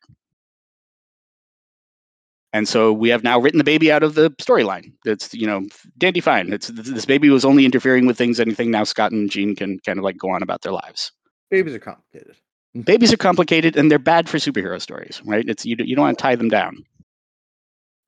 And 2.52 2.68
so 2.68 2.92
we 2.92 3.08
have 3.08 3.24
now 3.24 3.38
written 3.38 3.58
the 3.58 3.64
baby 3.64 3.90
out 3.90 4.02
of 4.02 4.14
the 4.14 4.30
storyline. 4.32 4.92
It's 5.04 5.32
you 5.32 5.46
know 5.46 5.66
dandy 5.98 6.20
fine. 6.20 6.52
It's 6.52 6.68
this 6.68 7.06
baby 7.06 7.30
was 7.30 7.44
only 7.44 7.64
interfering 7.64 8.06
with 8.06 8.18
things. 8.18 8.40
Anything 8.40 8.70
now, 8.70 8.84
Scott 8.84 9.12
and 9.12 9.30
Jean 9.30 9.56
can 9.56 9.78
kind 9.78 9.98
of 9.98 10.04
like 10.04 10.18
go 10.18 10.30
on 10.30 10.42
about 10.42 10.62
their 10.62 10.72
lives. 10.72 11.12
Babies 11.50 11.74
are 11.74 11.80
complicated. 11.80 12.36
Babies 12.84 13.12
are 13.12 13.18
complicated, 13.18 13.76
and 13.76 13.90
they're 13.90 13.98
bad 13.98 14.28
for 14.28 14.38
superhero 14.38 14.80
stories, 14.80 15.20
right? 15.24 15.46
It's 15.46 15.64
you. 15.64 15.76
You 15.78 15.96
don't 15.96 16.04
want 16.04 16.18
to 16.18 16.22
tie 16.22 16.36
them 16.36 16.48
down. 16.48 16.84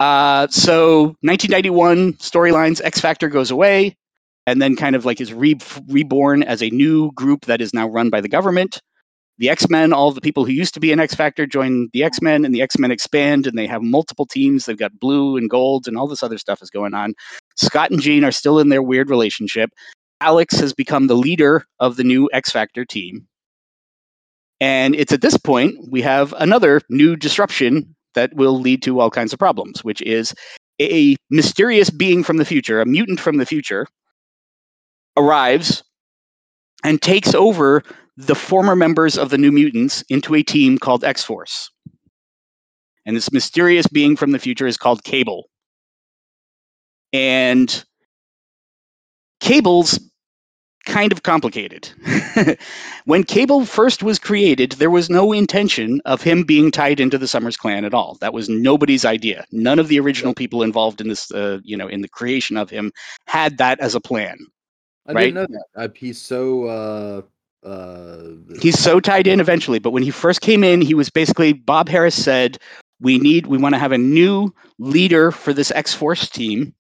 Uh, 0.00 0.48
so 0.48 1.16
1991 1.20 2.14
storylines. 2.14 2.80
X 2.83 3.00
Factor 3.00 3.28
goes 3.28 3.50
away 3.50 3.96
and 4.46 4.61
then 4.61 4.76
kind 4.76 4.96
of 4.96 5.04
like 5.04 5.20
is 5.20 5.33
re- 5.33 5.59
reborn 5.88 6.42
as 6.42 6.62
a 6.62 6.70
new 6.70 7.12
group 7.12 7.46
that 7.46 7.61
is 7.61 7.72
now 7.72 7.88
run 7.88 8.11
by 8.11 8.20
the 8.20 8.28
government. 8.28 8.80
The 9.38 9.50
X 9.50 9.68
Men, 9.68 9.92
all 9.92 10.12
the 10.12 10.20
people 10.20 10.44
who 10.44 10.52
used 10.52 10.74
to 10.74 10.80
be 10.80 10.92
in 10.92 11.00
X 11.00 11.14
Factor 11.14 11.46
join 11.46 11.88
the 11.92 12.04
X 12.04 12.22
Men, 12.22 12.44
and 12.44 12.54
the 12.54 12.62
X 12.62 12.78
Men 12.78 12.90
expand, 12.90 13.46
and 13.46 13.58
they 13.58 13.66
have 13.66 13.82
multiple 13.82 14.26
teams. 14.26 14.64
They've 14.64 14.78
got 14.78 14.98
blue 15.00 15.36
and 15.36 15.50
gold, 15.50 15.88
and 15.88 15.96
all 15.96 16.06
this 16.06 16.22
other 16.22 16.38
stuff 16.38 16.62
is 16.62 16.70
going 16.70 16.94
on. 16.94 17.14
Scott 17.56 17.90
and 17.90 18.00
Jean 18.00 18.24
are 18.24 18.32
still 18.32 18.58
in 18.60 18.68
their 18.68 18.82
weird 18.82 19.10
relationship. 19.10 19.70
Alex 20.20 20.58
has 20.60 20.72
become 20.72 21.06
the 21.08 21.16
leader 21.16 21.64
of 21.80 21.96
the 21.96 22.04
new 22.04 22.30
X 22.32 22.50
Factor 22.50 22.84
team. 22.84 23.26
And 24.60 24.94
it's 24.94 25.12
at 25.12 25.20
this 25.20 25.36
point 25.36 25.74
we 25.90 26.00
have 26.02 26.32
another 26.38 26.80
new 26.88 27.16
disruption 27.16 27.94
that 28.14 28.32
will 28.34 28.58
lead 28.60 28.82
to 28.84 29.00
all 29.00 29.10
kinds 29.10 29.32
of 29.32 29.38
problems, 29.38 29.82
which 29.82 30.00
is 30.02 30.32
a 30.80 31.16
mysterious 31.30 31.90
being 31.90 32.22
from 32.22 32.36
the 32.36 32.44
future, 32.44 32.80
a 32.80 32.86
mutant 32.86 33.20
from 33.20 33.38
the 33.38 33.46
future, 33.46 33.86
arrives 35.16 35.82
and 36.84 37.02
takes 37.02 37.34
over 37.34 37.82
the 38.16 38.35
former 38.35 38.77
members 38.77 39.18
of 39.18 39.31
the 39.31 39.38
New 39.38 39.53
Mutants 39.53 40.03
into 40.09 40.35
a 40.35 40.42
team 40.42 40.79
called 40.79 41.05
X 41.05 41.24
Force. 41.24 41.70
And 43.07 43.16
this 43.16 43.33
mysterious 43.33 43.87
being 43.87 44.16
from 44.16 44.31
the 44.31 44.38
future 44.38 44.66
is 44.66 44.77
called 44.77 45.05
Cable. 45.05 45.44
and 47.12 47.85
Cable's 49.40 49.98
kind 50.87 51.12
of 51.12 51.22
complicated. 51.22 51.88
when 53.05 53.24
Cable 53.24 53.64
first 53.64 54.03
was 54.03 54.18
created, 54.18 54.72
there 54.72 54.90
was 54.90 55.11
no 55.11 55.33
intention 55.33 56.00
of 56.05 56.22
him 56.22 56.44
being 56.44 56.70
tied 56.70 57.00
into 57.00 57.18
the 57.18 57.29
Summers 57.29 57.57
clan 57.57 57.85
at 57.85 57.94
all. 57.94 58.16
That 58.20 58.33
was 58.33 58.48
nobody's 58.48 59.05
idea. 59.05 59.44
None 59.53 59.79
of 59.79 59.88
the 59.88 60.00
original 60.00 60.35
people 60.35 60.62
involved 60.62 61.00
in 61.00 61.09
this, 61.09 61.31
uh, 61.31 61.59
you 61.62 61.77
know, 61.77 61.88
in 61.88 62.03
the 62.03 62.09
creation 62.09 62.57
of 62.57 62.70
him, 62.70 62.92
had 63.27 63.59
that 63.59 63.81
as 63.81 63.94
a 63.94 64.00
plan. 64.00 64.38
I 65.07 65.12
right? 65.12 65.24
didn't 65.24 65.50
know 65.50 65.59
that. 65.74 65.96
He's 65.96 66.20
so 66.20 66.64
uh, 66.64 67.22
He's 68.61 68.79
so 68.79 69.00
tied 69.00 69.27
in 69.27 69.40
eventually, 69.40 69.79
but 69.79 69.90
when 69.90 70.03
he 70.03 70.11
first 70.11 70.40
came 70.40 70.62
in, 70.62 70.81
he 70.81 70.94
was 70.94 71.11
basically 71.11 71.53
Bob 71.53 71.88
Harras 71.88 72.12
said, 72.12 72.59
"We 73.00 73.18
need, 73.18 73.46
we 73.46 73.59
want 73.59 73.74
to 73.74 73.79
have 73.79 73.92
a 73.92 73.98
new 73.98 74.53
leader 74.79 75.31
for 75.31 75.53
this 75.53 75.70
X 75.70 75.94
Force 75.94 76.29
team, 76.29 76.74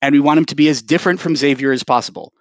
and 0.00 0.12
we 0.12 0.20
want 0.20 0.38
him 0.38 0.44
to 0.46 0.54
be 0.54 0.68
as 0.68 0.82
different 0.82 1.20
from 1.20 1.36
Xavier 1.36 1.72
as 1.72 1.84
possible." 1.84 2.32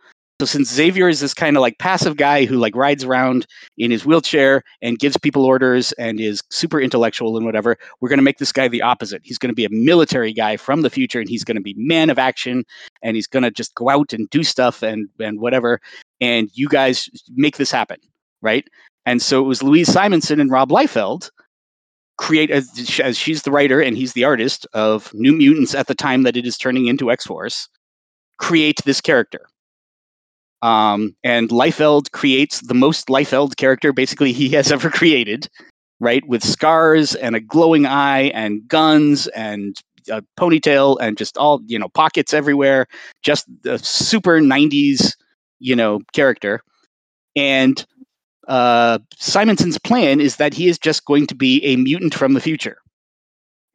So 0.42 0.46
since 0.46 0.74
Xavier 0.74 1.08
is 1.08 1.22
this 1.22 1.34
kind 1.34 1.56
of 1.56 1.62
like 1.62 1.80
passive 1.80 2.18
guy 2.18 2.44
who 2.44 2.58
like 2.58 2.76
rides 2.76 3.06
around 3.06 3.48
in 3.78 3.90
his 3.90 4.06
wheelchair 4.06 4.64
and 4.82 5.00
gives 5.00 5.16
people 5.16 5.46
orders 5.46 5.94
and 5.94 6.20
is 6.20 6.42
super 6.50 6.82
intellectual 6.82 7.38
and 7.38 7.46
whatever, 7.46 7.78
we're 8.02 8.10
going 8.10 8.20
to 8.20 8.24
make 8.24 8.38
this 8.38 8.52
guy 8.52 8.68
the 8.68 8.82
opposite. 8.82 9.22
He's 9.24 9.38
going 9.38 9.50
to 9.50 9.56
be 9.56 9.64
a 9.64 9.70
military 9.70 10.34
guy 10.34 10.58
from 10.58 10.82
the 10.82 10.90
future 10.90 11.22
and 11.22 11.30
he's 11.30 11.46
going 11.46 11.56
to 11.56 11.62
be 11.62 11.74
man 11.78 12.10
of 12.10 12.20
action 12.20 12.66
and 13.02 13.16
he's 13.16 13.28
going 13.28 13.44
to 13.44 13.52
just 13.52 13.76
go 13.76 13.90
out 13.90 14.12
and 14.12 14.30
do 14.30 14.44
stuff 14.44 14.84
and 14.84 15.08
and 15.22 15.40
whatever 15.40 15.80
and 16.22 16.50
you 16.54 16.68
guys 16.68 17.10
make 17.36 17.58
this 17.58 17.72
happen, 17.72 17.98
right? 18.42 18.66
And 19.06 19.22
so 19.22 19.42
it 19.44 19.48
was 19.48 19.64
Louise 19.64 19.92
Simonson 19.92 20.40
and 20.40 20.50
Rob 20.52 20.70
Liefeld 20.70 21.30
create 22.18 22.50
as, 22.50 22.70
she's 23.18 23.44
the 23.44 23.52
writer 23.52 23.82
and 23.82 23.98
he's 23.98 24.14
the 24.14 24.24
artist 24.24 24.66
of 24.74 25.14
New 25.14 25.34
Mutants 25.34 25.76
at 25.76 25.88
the 25.88 25.96
time 25.96 26.24
that 26.24 26.38
it 26.38 26.46
is 26.46 26.58
turning 26.58 26.88
into 26.88 27.12
X-Force 27.12 27.68
create 28.38 28.82
this 28.86 29.02
character 29.02 29.48
um, 30.66 31.16
and 31.24 31.50
Liefeld 31.50 32.12
creates 32.12 32.62
the 32.62 32.74
most 32.74 33.08
Liefeld 33.08 33.56
character 33.58 33.94
basically 33.94 34.32
he 34.32 34.50
has 34.50 34.72
ever 34.72 34.90
created, 34.90 35.48
right? 36.00 36.28
With 36.28 36.44
scars 36.44 37.14
and 37.16 37.36
a 37.36 37.40
glowing 37.40 37.86
eye 37.86 38.30
and 38.34 38.68
guns 38.68 39.28
and 39.28 39.78
a 40.10 40.24
ponytail 40.40 40.98
and 41.00 41.18
just 41.18 41.38
all, 41.38 41.62
you 41.66 41.78
know, 41.78 41.90
pockets 41.90 42.34
everywhere. 42.34 42.88
Just 43.24 43.46
a 43.66 43.78
super 43.78 44.40
90s, 44.40 45.14
you 45.60 45.76
know, 45.76 46.02
character. 46.14 46.62
And 47.36 47.86
uh, 48.48 49.00
Simonson's 49.18 49.78
plan 49.80 50.22
is 50.22 50.38
that 50.38 50.54
he 50.54 50.68
is 50.68 50.78
just 50.78 51.06
going 51.06 51.28
to 51.28 51.36
be 51.36 51.64
a 51.66 51.76
mutant 51.76 52.14
from 52.14 52.34
the 52.34 52.42
future, 52.42 52.78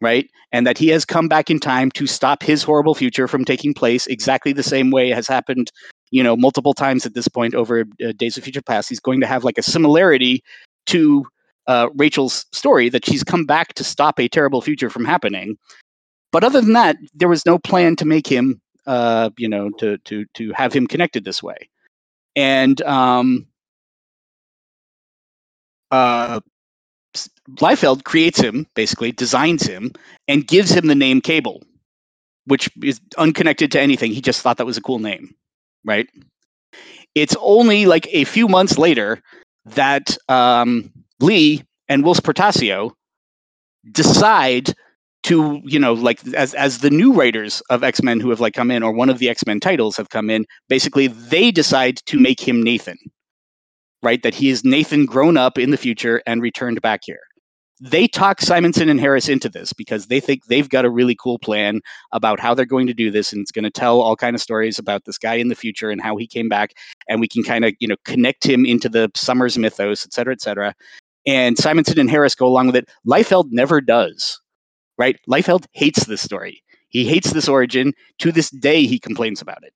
right? 0.00 0.28
And 0.52 0.66
that 0.66 0.78
he 0.78 0.88
has 0.88 1.04
come 1.04 1.28
back 1.28 1.50
in 1.50 1.60
time 1.60 1.90
to 1.92 2.06
stop 2.06 2.42
his 2.42 2.62
horrible 2.62 2.94
future 2.94 3.28
from 3.28 3.44
taking 3.44 3.74
place 3.74 4.06
exactly 4.06 4.52
the 4.52 4.62
same 4.62 4.90
way 4.90 5.10
has 5.10 5.26
happened 5.26 5.70
you 6.10 6.22
know 6.22 6.36
multiple 6.36 6.74
times 6.74 7.06
at 7.06 7.14
this 7.14 7.28
point 7.28 7.54
over 7.54 7.84
uh, 8.04 8.12
Days 8.16 8.36
of 8.36 8.44
Future 8.44 8.62
Past. 8.62 8.88
He's 8.88 9.00
going 9.00 9.20
to 9.20 9.26
have 9.26 9.44
like 9.44 9.58
a 9.58 9.62
similarity 9.62 10.42
to 10.86 11.24
uh, 11.66 11.88
Rachel's 11.94 12.46
story 12.52 12.88
that 12.88 13.06
she's 13.06 13.22
come 13.22 13.44
back 13.46 13.74
to 13.74 13.84
stop 13.84 14.18
a 14.18 14.28
terrible 14.28 14.60
future 14.60 14.90
from 14.90 15.04
happening. 15.04 15.56
But 16.32 16.44
other 16.44 16.60
than 16.60 16.72
that, 16.74 16.96
there 17.14 17.28
was 17.28 17.46
no 17.46 17.58
plan 17.58 17.96
to 17.96 18.04
make 18.04 18.26
him, 18.26 18.60
uh, 18.90 19.30
you 19.38 19.48
know, 19.48 19.70
to 19.80 19.98
to 19.98 20.26
to 20.34 20.52
have 20.54 20.72
him 20.74 20.86
connected 20.88 21.24
this 21.24 21.42
way. 21.42 21.70
And 22.36 22.80
um, 22.82 23.48
uh, 25.90 26.40
Liefeld 27.58 28.04
creates 28.04 28.40
him, 28.40 28.66
basically 28.74 29.12
designs 29.12 29.64
him, 29.66 29.92
and 30.28 30.46
gives 30.46 30.72
him 30.72 30.86
the 30.88 30.96
name 30.96 31.20
Cable, 31.20 31.62
which 32.46 32.70
is 32.82 33.00
unconnected 33.18 33.72
to 33.72 33.80
anything. 33.80 34.12
He 34.12 34.20
just 34.22 34.42
thought 34.42 34.58
that 34.58 34.66
was 34.66 34.78
a 34.78 34.82
cool 34.82 35.00
name 35.00 35.34
right? 35.84 36.08
It's 37.14 37.36
only 37.40 37.86
like 37.86 38.08
a 38.12 38.24
few 38.24 38.48
months 38.48 38.78
later 38.78 39.22
that 39.66 40.16
um, 40.28 40.92
Lee 41.20 41.64
and 41.88 42.04
Whilce 42.04 42.20
Portacio 42.20 42.92
decide 43.90 44.74
to, 45.24 45.60
you 45.64 45.78
know, 45.78 45.92
like 45.92 46.26
as 46.34 46.54
as 46.54 46.78
the 46.78 46.90
new 46.90 47.12
writers 47.12 47.62
of 47.70 47.84
X 47.84 48.02
Men 48.02 48.20
who 48.20 48.30
have 48.30 48.40
like 48.40 48.54
come 48.54 48.70
in, 48.70 48.82
or 48.82 48.92
one 48.92 49.10
of 49.10 49.18
the 49.18 49.28
X 49.28 49.46
Men 49.46 49.60
titles 49.60 49.96
have 49.96 50.10
come 50.10 50.30
in. 50.30 50.44
Basically, 50.68 51.08
they 51.08 51.50
decide 51.50 51.96
to 52.06 52.18
make 52.18 52.40
him 52.40 52.62
Nathan, 52.62 52.98
right? 54.02 54.22
That 54.22 54.34
he 54.34 54.50
is 54.50 54.64
Nathan 54.64 55.06
grown 55.06 55.36
up 55.36 55.58
in 55.58 55.70
the 55.70 55.76
future 55.76 56.22
and 56.26 56.42
returned 56.42 56.80
back 56.80 57.00
here 57.04 57.20
they 57.80 58.06
talk 58.06 58.40
Simonson 58.40 58.90
and 58.90 59.00
Harras 59.00 59.28
into 59.28 59.48
this 59.48 59.72
because 59.72 60.06
they 60.06 60.20
think 60.20 60.44
they've 60.44 60.68
got 60.68 60.84
a 60.84 60.90
really 60.90 61.14
cool 61.14 61.38
plan 61.38 61.80
about 62.12 62.38
how 62.38 62.54
they're 62.54 62.66
going 62.66 62.86
to 62.86 62.94
do 62.94 63.10
this, 63.10 63.32
and 63.32 63.40
it's 63.40 63.50
going 63.50 63.64
to 63.64 63.70
tell 63.70 64.00
all 64.02 64.16
kind 64.16 64.36
of 64.36 64.42
stories 64.42 64.78
about 64.78 65.06
this 65.06 65.16
guy 65.16 65.34
in 65.34 65.48
the 65.48 65.54
future 65.54 65.90
and 65.90 66.00
how 66.00 66.16
he 66.16 66.26
came 66.26 66.48
back, 66.48 66.72
and 67.08 67.20
we 67.20 67.28
can 67.28 67.42
kind 67.42 67.64
of 67.64 67.72
you 67.80 67.88
know 67.88 67.96
connect 68.04 68.44
him 68.44 68.66
into 68.66 68.88
the 68.88 69.10
Summers 69.16 69.56
mythos, 69.56 70.04
et 70.04 70.12
cetera, 70.12 70.32
et 70.32 70.42
cetera. 70.42 70.74
And 71.26 71.56
Simonson 71.58 71.98
and 71.98 72.08
Harras 72.08 72.36
go 72.36 72.46
along 72.46 72.66
with 72.66 72.76
it. 72.76 72.88
Liefeld 73.06 73.46
never 73.50 73.80
does, 73.80 74.38
right? 75.00 75.18
Liefeld 75.26 75.64
hates 75.72 76.04
this 76.04 76.20
story. 76.20 76.62
He 76.90 77.06
hates 77.06 77.32
this 77.32 77.48
origin. 77.48 77.94
To 78.18 78.30
this 78.30 78.50
day, 78.50 78.84
he 78.84 78.98
complains 78.98 79.40
about 79.40 79.64
it, 79.64 79.72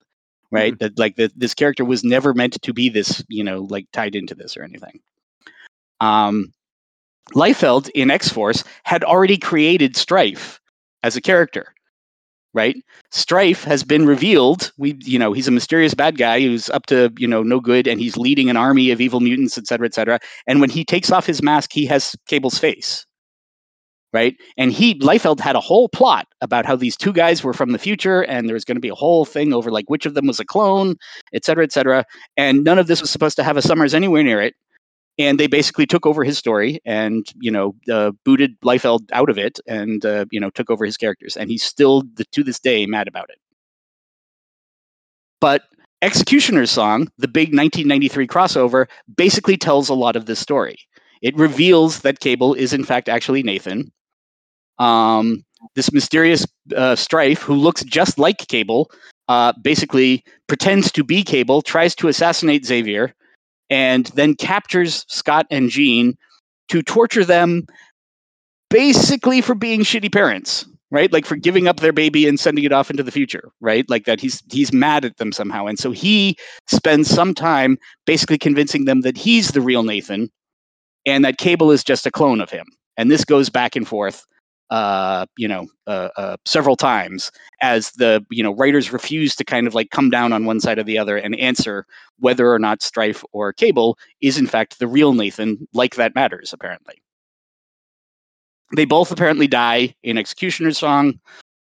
right? 0.51 0.75
Mm-hmm. 0.75 0.85
That 0.85 0.99
like 0.99 1.17
that 1.17 1.33
this 1.35 1.55
character 1.55 1.85
was 1.85 2.05
never 2.05 2.35
meant 2.35 2.61
to 2.61 2.75
be 2.75 2.91
this, 2.91 3.25
you 3.29 3.43
know, 3.43 3.67
like 3.71 3.87
tied 3.93 4.15
into 4.15 4.35
this 4.35 4.55
or 4.55 4.63
anything. 4.63 5.01
Um, 6.01 6.53
Liefeld 7.35 7.89
in 7.95 8.11
X 8.11 8.29
Force 8.29 8.65
had 8.83 9.03
already 9.03 9.39
created 9.39 9.97
Strife 9.97 10.61
as 11.03 11.17
a 11.17 11.23
character, 11.23 11.73
right? 12.53 12.77
Strife 13.11 13.65
has 13.65 13.83
been 13.83 14.07
revealed. 14.07 14.73
We, 14.77 14.99
you 15.01 15.19
know, 15.19 15.33
he's 15.33 15.49
a 15.49 15.53
mysterious 15.53 15.95
bad 15.95 16.19
guy 16.19 16.43
who's 16.43 16.69
up 16.69 16.85
to, 16.87 17.11
you 17.17 17.27
know, 17.27 17.43
no 17.43 17.61
good, 17.61 17.87
and 17.87 17.99
he's 17.99 18.19
leading 18.19 18.51
an 18.51 18.59
army 18.59 18.91
of 18.91 19.01
evil 19.01 19.21
mutants, 19.21 19.57
et 19.57 19.67
cetera, 19.67 19.87
et 19.87 19.95
cetera. 19.95 20.19
And 20.47 20.61
when 20.61 20.69
he 20.69 20.85
takes 20.85 21.11
off 21.11 21.25
his 21.25 21.43
mask, 21.43 21.73
he 21.73 21.87
has 21.87 22.15
Cable's 22.29 22.59
face, 22.59 23.07
right? 24.15 24.37
And 24.57 24.73
he, 24.73 24.95
Liefeld 25.01 25.41
had 25.41 25.57
a 25.57 25.61
whole 25.61 25.89
plot 25.89 26.27
about 26.41 26.65
how 26.65 26.77
these 26.77 26.97
two 26.97 27.13
guys 27.13 27.43
were 27.43 27.53
from 27.53 27.73
the 27.73 27.79
future, 27.79 28.23
and 28.23 28.49
there 28.49 28.55
was 28.55 28.65
going 28.65 28.77
to 28.77 28.81
be 28.81 28.89
a 28.89 28.95
whole 28.95 29.25
thing 29.25 29.53
over 29.53 29.71
like 29.71 29.91
which 29.91 30.07
of 30.07 30.15
them 30.15 30.29
was 30.29 30.39
a 30.41 30.45
clone, 30.45 30.95
et 31.35 31.45
cetera, 31.45 31.65
et 31.65 31.73
cetera. 31.73 32.05
And 32.37 32.63
none 32.63 32.79
of 32.79 32.87
this 32.87 33.01
was 33.01 33.11
supposed 33.11 33.37
to 33.37 33.43
have 33.43 33.57
a 33.57 33.63
Summers 33.63 33.93
anywhere 33.93 34.23
near 34.23 34.41
it. 34.41 34.55
And 35.19 35.39
they 35.39 35.47
basically 35.49 35.87
took 35.87 36.07
over 36.07 36.25
his 36.25 36.39
story 36.39 36.81
and 36.85 37.27
you 37.41 37.51
know 37.51 37.75
uh, 37.93 38.13
booted 38.25 38.61
Liefeld 38.63 39.01
out 39.13 39.31
of 39.31 39.39
it 39.39 39.61
and 39.67 40.05
uh, 40.05 40.25
you 40.31 40.41
know 40.41 40.51
took 40.51 40.71
over 40.71 40.85
his 40.85 40.97
characters. 40.97 41.37
And 41.37 41.51
he's 41.51 41.65
still 41.65 42.03
to 42.33 42.45
this 42.45 42.61
day 42.61 42.87
mad 42.87 43.09
about 43.09 43.31
it. 43.31 43.39
But 45.41 45.65
executioner's 46.03 46.71
song 46.71 47.09
the 47.19 47.29
big 47.29 47.49
1993 47.49 48.27
crossover 48.27 48.87
basically 49.17 49.57
tells 49.57 49.89
a 49.89 49.95
lot 49.95 50.17
of 50.17 50.27
this 50.27 50.39
story. 50.39 50.77
It 51.23 51.37
reveals 51.37 52.01
that 52.01 52.21
cable 52.21 52.55
is 52.55 52.73
in 52.73 52.85
fact 52.85 53.09
actually 53.09 53.43
nathan 53.43 53.91
um, 54.79 55.45
this 55.75 55.93
mysterious 55.93 56.47
uh, 56.77 56.97
strife 56.97 57.43
who 57.43 57.55
looks 57.55 57.83
just 57.85 58.19
like 58.19 58.39
cable 58.49 58.91
uh, 59.29 59.53
basically 59.63 60.23
pretends 60.47 60.93
to 60.93 61.05
be 61.05 61.23
cable 61.23 61.63
tries 61.63 61.95
to 61.95 62.09
assassinate 62.09 62.65
xavier 62.67 63.15
and 63.71 64.07
then 64.15 64.35
captures 64.35 65.07
Scott 65.09 65.47
and 65.51 65.71
Jean 65.71 66.17
to 66.69 66.83
torture 66.83 67.25
them 67.25 67.67
basically 68.69 69.41
for 69.41 69.55
being 69.55 69.81
shitty 69.81 70.13
parents 70.13 70.67
right? 70.91 71.13
Like 71.13 71.27
for 71.27 71.35
giving 71.35 71.67
up 71.67 71.81
their 71.81 71.93
baby 71.93 72.29
and 72.29 72.39
sending 72.39 72.63
it 72.63 72.71
off 72.71 72.89
into 72.89 73.03
the 73.03 73.11
future 73.11 73.51
right? 73.61 73.89
Like 73.89 74.05
that 74.05 74.21
he's 74.21 74.43
he's 74.53 74.73
mad 74.73 75.05
at 75.05 75.17
them 75.17 75.33
somehow. 75.33 75.67
And 75.67 75.79
so 75.79 75.91
he 75.91 76.37
spends 76.67 77.09
some 77.09 77.35
time 77.35 77.79
basically 78.07 78.39
convincing 78.39 78.85
them 78.85 79.01
that 79.01 79.17
he's 79.17 79.49
the 79.49 79.61
real 79.61 79.83
nathan 79.83 80.31
and 81.07 81.25
that 81.25 81.39
cable 81.39 81.71
is 81.71 81.83
just 81.83 82.07
a 82.07 82.11
clone 82.11 82.41
of 82.41 82.51
him. 82.51 82.67
And 82.97 83.11
this 83.11 83.25
goes 83.25 83.49
back 83.49 83.75
and 83.75 83.89
forth 83.89 84.25
uh, 84.75 85.25
you 85.37 85.47
know, 85.47 85.69
uh, 85.87 86.09
uh, 86.17 86.37
several 86.45 86.75
times 86.75 87.31
as 87.63 87.93
the 87.93 88.27
you 88.29 88.43
know 88.43 88.53
writers 88.57 88.93
refuse 88.93 89.37
to 89.37 89.45
kind 89.45 89.69
of 89.69 89.75
like 89.75 89.91
come 89.91 90.11
down 90.11 90.33
on 90.33 90.47
one 90.47 90.59
side 90.59 90.81
or 90.81 90.83
the 90.83 90.99
other 90.99 91.17
and 91.17 91.39
answer 91.39 91.87
whether 92.19 92.53
or 92.53 92.59
not 92.59 92.83
Strife 92.83 93.23
or 93.31 93.53
Cable 93.53 93.97
is 94.21 94.37
in 94.37 94.49
fact 94.49 94.81
the 94.81 94.89
real 94.89 95.13
Nathan. 95.15 95.69
Like 95.75 95.95
that 95.95 96.17
matters 96.17 96.53
apparently. 96.53 97.01
They 98.75 98.85
both 98.85 99.13
apparently 99.13 99.47
die 99.47 99.95
in 100.03 100.19
Executioner's 100.19 100.79
Song, 100.79 101.21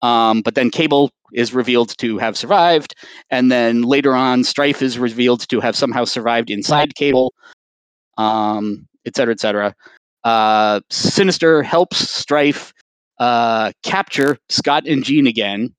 um, 0.03 0.41
but 0.41 0.57
then 0.57 0.69
Cable 0.69 1.13
is 1.33 1.55
revealed 1.55 1.97
to 1.99 2.19
have 2.19 2.37
survived, 2.37 2.97
and 3.31 3.53
then 3.53 3.83
later 3.83 4.17
on, 4.17 4.43
Strife 4.43 4.83
is 4.83 4.99
revealed 4.99 5.49
to 5.49 5.61
have 5.61 5.77
somehow 5.77 6.07
survived 6.07 6.51
inside 6.51 6.97
Cable, 6.97 7.33
um, 8.19 8.89
et 9.05 9.15
cetera, 9.15 9.33
et 9.33 9.39
cetera. 9.39 9.77
Uh, 10.25 10.81
Sinister 10.91 11.63
helps 11.63 12.11
Strife 12.11 12.73
uh, 13.19 13.73
capture 13.83 14.39
Scott 14.49 14.87
and 14.87 15.05
Jean 15.05 15.27
again 15.27 15.75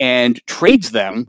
and 0.00 0.44
trades 0.46 0.90
them 0.90 1.28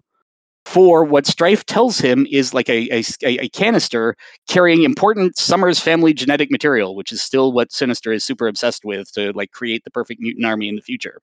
for 0.65 1.05
what 1.05 1.25
Strife 1.25 1.65
tells 1.65 1.97
him 1.97 2.27
is 2.29 2.53
like 2.53 2.67
a, 2.67 2.93
a, 2.93 3.03
a, 3.23 3.47
canister 3.49 4.17
carrying 4.49 4.83
important 4.83 5.37
Summers 5.37 5.79
family 5.79 6.13
genetic 6.13 6.51
material, 6.51 6.93
which 6.93 7.13
is 7.13 7.21
still 7.21 7.53
what 7.53 7.71
Sinister 7.71 8.11
is 8.11 8.25
super 8.25 8.49
obsessed 8.49 8.83
with 8.83 9.09
to 9.13 9.31
like 9.31 9.51
create 9.51 9.85
the 9.85 9.91
perfect 9.91 10.19
mutant 10.19 10.45
army 10.45 10.67
in 10.67 10.75
the 10.75 10.81
future. 10.81 11.21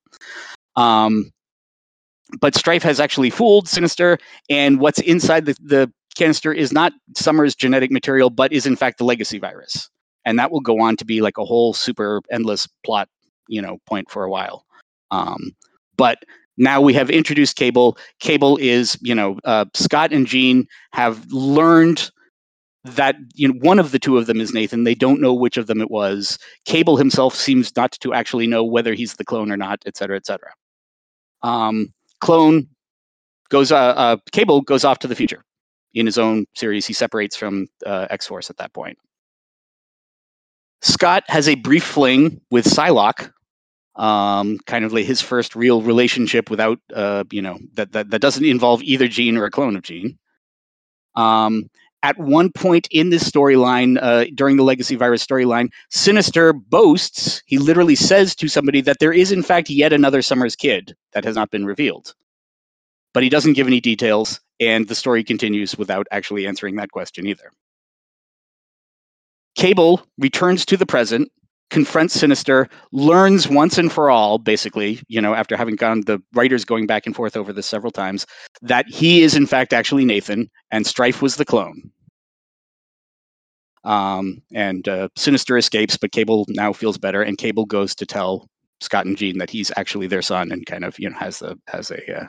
Um, 0.77 1.31
but 2.41 2.55
Strife 2.55 2.83
has 2.85 3.01
actually 3.01 3.29
fooled 3.29 3.69
Sinister, 3.69 4.19
and 4.49 4.81
what's 4.81 4.99
inside 5.01 5.45
the, 5.45 5.55
the 5.63 5.93
canister 6.17 6.51
is 6.51 6.73
not 6.73 6.95
Summer's 7.15 7.55
genetic 7.55 7.91
material, 7.91 8.31
but 8.31 8.51
is 8.51 8.67
in 8.67 8.77
fact 8.77 8.97
the 8.97 9.05
legacy 9.05 9.39
virus. 9.39 9.91
And 10.25 10.39
that 10.39 10.51
will 10.51 10.61
go 10.61 10.81
on 10.81 10.97
to 10.97 11.05
be 11.05 11.21
like 11.21 11.37
a 11.37 11.45
whole 11.45 11.75
super 11.75 12.23
endless 12.31 12.67
plot, 12.83 13.11
you 13.49 13.63
know, 13.63 13.79
point 13.87 14.11
for 14.11 14.25
a 14.25 14.31
while. 14.31 14.65
Um, 15.11 15.53
but 15.97 16.19
now 16.57 16.81
we 16.81 16.95
have 16.95 17.11
introduced 17.11 17.57
Cable. 17.57 17.99
Cable 18.21 18.57
is, 18.59 18.99
you 19.01 19.15
know, 19.15 19.39
uh, 19.45 19.65
Scott 19.75 20.13
and 20.13 20.27
Jean 20.27 20.67
have 20.93 21.25
learned 21.33 22.11
that 22.85 23.17
you 23.35 23.49
know 23.49 23.55
one 23.61 23.79
of 23.79 23.93
the 23.93 23.99
two 23.99 24.19
of 24.19 24.27
them 24.27 24.41
is 24.41 24.53
Nathan. 24.53 24.85
They 24.85 24.95
don't 24.95 25.21
know 25.21 25.33
which 25.33 25.57
of 25.57 25.67
them 25.67 25.81
it 25.81 25.91
was. 25.91 26.39
Cable 26.67 26.97
himself 26.97 27.35
seems 27.35 27.75
not 27.77 27.93
to 27.93 28.13
actually 28.13 28.47
know 28.47 28.63
whether 28.63 28.95
he's 28.95 29.15
the 29.15 29.25
clone 29.25 29.51
or 29.51 29.57
not, 29.57 29.83
et 29.87 29.97
cetera, 29.97 30.17
et 30.17 30.27
cetera. 30.27 30.51
Um, 31.43 31.93
clone 32.21 32.69
goes, 33.49 33.73
uh, 33.73 33.77
uh, 33.77 34.17
Cable 34.33 34.61
goes 34.61 34.85
off 34.85 34.99
to 35.01 35.09
the 35.09 35.15
future 35.15 35.45
in 35.95 36.07
his 36.07 36.19
own 36.19 36.47
series. 36.55 36.87
He 36.87 36.93
separates 36.93 37.37
from 37.37 37.69
uh, 37.87 38.07
X 38.11 38.27
Force 38.27 38.51
at 38.51 38.59
that 38.59 38.73
point. 38.73 38.99
Scott 40.85 41.25
has 41.29 41.49
a 41.49 41.55
brief 41.55 41.83
fling 41.83 42.41
with 42.51 42.67
Psylocke, 42.67 43.33
um, 43.97 44.59
kind 44.67 44.85
of 44.85 44.93
like 44.93 45.07
his 45.07 45.23
first 45.23 45.57
real 45.57 45.81
relationship 45.81 46.51
without, 46.51 46.79
uh, 46.93 47.25
you 47.31 47.41
know, 47.41 47.59
that, 47.73 47.93
that 47.93 48.11
that 48.11 48.21
doesn't 48.21 48.45
involve 48.45 48.83
either 48.83 49.09
Jean 49.09 49.39
or 49.39 49.47
a 49.47 49.51
clone 49.51 49.77
of 49.77 49.83
Jean. 49.83 50.19
Um, 51.17 51.71
at 52.03 52.19
one 52.19 52.53
point 52.53 52.87
in 52.91 53.09
this 53.09 53.29
storyline, 53.29 53.99
uh, 54.03 54.27
during 54.35 54.59
the 54.59 54.63
Legacy 54.63 54.95
Virus 54.95 55.25
storyline, 55.27 55.71
Sinister 55.91 56.53
boasts, 56.53 57.43
he 57.47 57.57
literally 57.57 57.95
says 57.95 58.35
to 58.37 58.49
somebody 58.49 58.83
that 58.83 58.99
there 58.99 59.13
is, 59.13 59.33
in 59.33 59.43
fact, 59.43 59.71
yet 59.71 59.95
another 59.95 60.21
Summers 60.21 60.55
kid 60.55 60.95
that 61.15 61.25
has 61.25 61.35
not 61.35 61.51
been 61.51 61.65
revealed. 61.65 62.15
But 63.15 63.23
he 63.23 63.31
doesn't 63.31 63.55
give 63.55 63.67
any 63.67 63.81
details, 63.81 64.39
and 64.61 64.87
the 64.87 64.95
story 64.95 65.25
continues 65.25 65.79
without 65.79 66.07
actually 66.11 66.47
answering 66.47 66.77
that 66.77 66.91
question 66.91 67.27
either. 67.27 67.51
Cable 69.55 70.03
returns 70.19 70.65
to 70.67 70.77
the 70.77 70.87
present, 70.87 71.31
confronts 71.71 72.15
Sinister, 72.15 72.69
learns 72.93 73.49
once 73.49 73.79
and 73.79 73.93
for 73.93 74.11
all, 74.11 74.39
basically, 74.39 75.01
you 75.09 75.21
know, 75.21 75.35
after 75.35 75.57
having 75.57 75.77
gone 75.77 76.03
the 76.03 76.21
writers 76.35 76.65
going 76.65 76.87
back 76.87 77.07
and 77.07 77.15
forth 77.15 77.37
over 77.37 77.53
this 77.53 77.67
several 77.67 77.93
times, 77.93 78.27
that 78.63 78.87
he 78.89 79.23
is 79.23 79.35
in 79.35 79.47
fact 79.47 79.73
actually 79.73 80.05
Nathan 80.05 80.51
and 80.71 80.87
Strife 80.87 81.23
was 81.23 81.37
the 81.37 81.45
clone. 81.45 81.91
Um, 83.85 84.43
and 84.55 84.89
uh, 84.89 85.09
Sinister 85.17 85.59
escapes, 85.59 85.97
but 85.97 86.13
Cable 86.13 86.47
now 86.49 86.73
feels 86.73 86.97
better, 86.97 87.23
and 87.23 87.37
Cable 87.37 87.67
goes 87.67 87.95
to 87.97 88.07
tell 88.07 88.49
Scott 88.81 89.07
and 89.07 89.17
Jean 89.17 89.39
that 89.39 89.51
he's 89.51 89.71
actually 89.77 90.07
their 90.07 90.23
son, 90.23 90.51
and 90.51 90.65
kind 90.65 90.85
of 90.85 90.99
you 90.99 91.11
know 91.11 91.17
has 91.19 91.41
the 91.41 91.59
has 91.69 91.91
a 91.91 92.21
uh, 92.21 92.27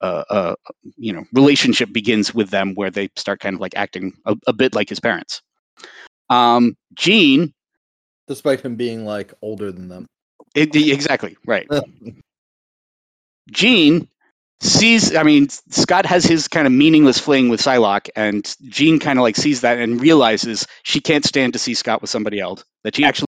uh, 0.00 0.24
uh, 0.30 0.54
you 0.96 1.12
know 1.12 1.24
relationship 1.32 1.92
begins 1.92 2.34
with 2.34 2.50
them 2.50 2.74
where 2.74 2.90
they 2.90 3.08
start 3.16 3.40
kind 3.40 3.54
of 3.54 3.60
like 3.60 3.76
acting 3.76 4.12
a, 4.26 4.36
a 4.48 4.52
bit 4.52 4.74
like 4.74 4.88
his 4.88 5.00
parents. 5.00 5.42
Um, 6.30 6.76
Jean, 6.94 7.52
despite 8.26 8.60
him 8.60 8.76
being 8.76 9.04
like 9.04 9.32
older 9.42 9.72
than 9.72 9.88
them. 9.88 10.06
It, 10.54 10.74
exactly 10.74 11.36
right. 11.46 11.68
Jean 13.50 14.08
sees 14.60 15.14
i 15.14 15.22
mean 15.22 15.48
scott 15.48 16.04
has 16.04 16.24
his 16.24 16.48
kind 16.48 16.66
of 16.66 16.72
meaningless 16.72 17.18
fling 17.18 17.48
with 17.48 17.60
psylocke 17.60 18.08
and 18.16 18.56
jean 18.68 18.98
kind 18.98 19.18
of 19.18 19.22
like 19.22 19.36
sees 19.36 19.60
that 19.60 19.78
and 19.78 20.00
realizes 20.00 20.66
she 20.82 21.00
can't 21.00 21.24
stand 21.24 21.52
to 21.52 21.58
see 21.58 21.74
scott 21.74 22.00
with 22.00 22.10
somebody 22.10 22.40
else 22.40 22.64
that 22.82 22.96
she 22.96 23.04
actually 23.04 23.26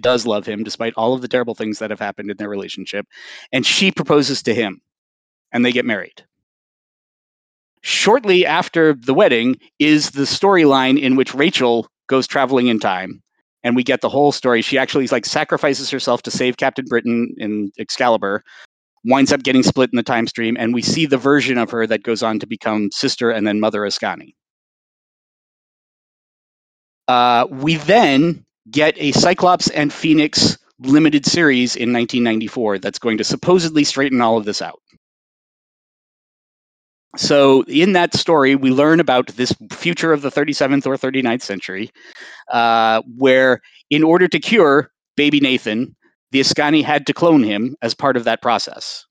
does 0.00 0.26
love 0.26 0.44
him 0.44 0.64
despite 0.64 0.92
all 0.96 1.14
of 1.14 1.22
the 1.22 1.28
terrible 1.28 1.54
things 1.54 1.78
that 1.78 1.90
have 1.90 2.00
happened 2.00 2.28
in 2.28 2.36
their 2.38 2.48
relationship 2.48 3.06
and 3.52 3.64
she 3.64 3.92
proposes 3.92 4.42
to 4.42 4.52
him 4.52 4.80
and 5.52 5.64
they 5.64 5.70
get 5.70 5.84
married 5.84 6.24
shortly 7.80 8.44
after 8.44 8.94
the 8.94 9.14
wedding 9.14 9.56
is 9.78 10.10
the 10.10 10.22
storyline 10.22 11.00
in 11.00 11.14
which 11.14 11.34
rachel 11.36 11.86
goes 12.08 12.26
traveling 12.26 12.66
in 12.68 12.78
time 12.78 13.22
and 13.62 13.74
we 13.74 13.82
get 13.82 14.00
the 14.00 14.08
whole 14.08 14.32
story 14.32 14.62
she 14.62 14.78
actually 14.78 15.06
like 15.08 15.24
sacrifices 15.26 15.90
herself 15.90 16.22
to 16.22 16.30
save 16.30 16.56
captain 16.56 16.84
britain 16.86 17.34
in 17.38 17.70
excalibur 17.78 18.42
winds 19.04 19.32
up 19.32 19.42
getting 19.42 19.62
split 19.62 19.90
in 19.92 19.96
the 19.96 20.02
time 20.02 20.26
stream, 20.26 20.56
and 20.58 20.74
we 20.74 20.82
see 20.82 21.06
the 21.06 21.18
version 21.18 21.58
of 21.58 21.70
her 21.70 21.86
that 21.86 22.02
goes 22.02 22.22
on 22.22 22.38
to 22.40 22.46
become 22.46 22.90
sister 22.90 23.30
and 23.30 23.46
then 23.46 23.60
mother 23.60 23.80
Askani. 23.82 24.34
Uh, 27.06 27.46
we 27.50 27.76
then 27.76 28.44
get 28.70 28.94
a 28.96 29.12
Cyclops 29.12 29.68
and 29.68 29.92
Phoenix 29.92 30.56
limited 30.78 31.26
series 31.26 31.76
in 31.76 31.92
1994 31.92 32.78
that's 32.78 32.98
going 32.98 33.18
to 33.18 33.24
supposedly 33.24 33.84
straighten 33.84 34.22
all 34.22 34.38
of 34.38 34.46
this 34.46 34.62
out. 34.62 34.80
So, 37.16 37.62
in 37.68 37.92
that 37.92 38.14
story, 38.14 38.56
we 38.56 38.70
learn 38.70 38.98
about 38.98 39.28
this 39.28 39.54
future 39.70 40.12
of 40.12 40.22
the 40.22 40.30
37th 40.30 40.86
or 40.86 40.96
39th 40.96 41.42
century, 41.42 41.90
uh, 42.50 43.02
where 43.16 43.60
in 43.90 44.02
order 44.02 44.26
to 44.28 44.40
cure 44.40 44.90
baby 45.16 45.40
Nathan, 45.40 45.94
the 46.32 46.40
Askani 46.40 46.82
had 46.82 47.06
to 47.06 47.14
clone 47.14 47.42
him 47.42 47.76
as 47.82 47.94
part 47.94 48.16
of 48.16 48.24
that 48.24 48.42
process. 48.42 49.06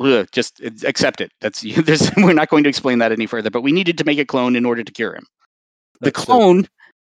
Ugh, 0.00 0.28
just 0.32 0.60
accept 0.84 1.20
it. 1.20 1.32
That's 1.40 1.64
we're 2.16 2.34
not 2.34 2.50
going 2.50 2.64
to 2.64 2.68
explain 2.68 2.98
that 2.98 3.12
any 3.12 3.26
further. 3.26 3.50
But 3.50 3.62
we 3.62 3.72
needed 3.72 3.96
to 3.98 4.04
make 4.04 4.18
a 4.18 4.26
clone 4.26 4.56
in 4.56 4.66
order 4.66 4.84
to 4.84 4.92
cure 4.92 5.14
him. 5.14 5.26
The 6.00 6.10
That's 6.10 6.24
clone 6.24 6.60
it. 6.60 6.70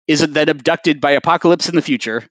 is 0.09 0.27
then 0.27 0.49
abducted 0.49 1.01
by 1.01 1.13
Apocalypse 1.13 1.69
in 1.69 1.77
the 1.77 1.83
future 1.83 2.27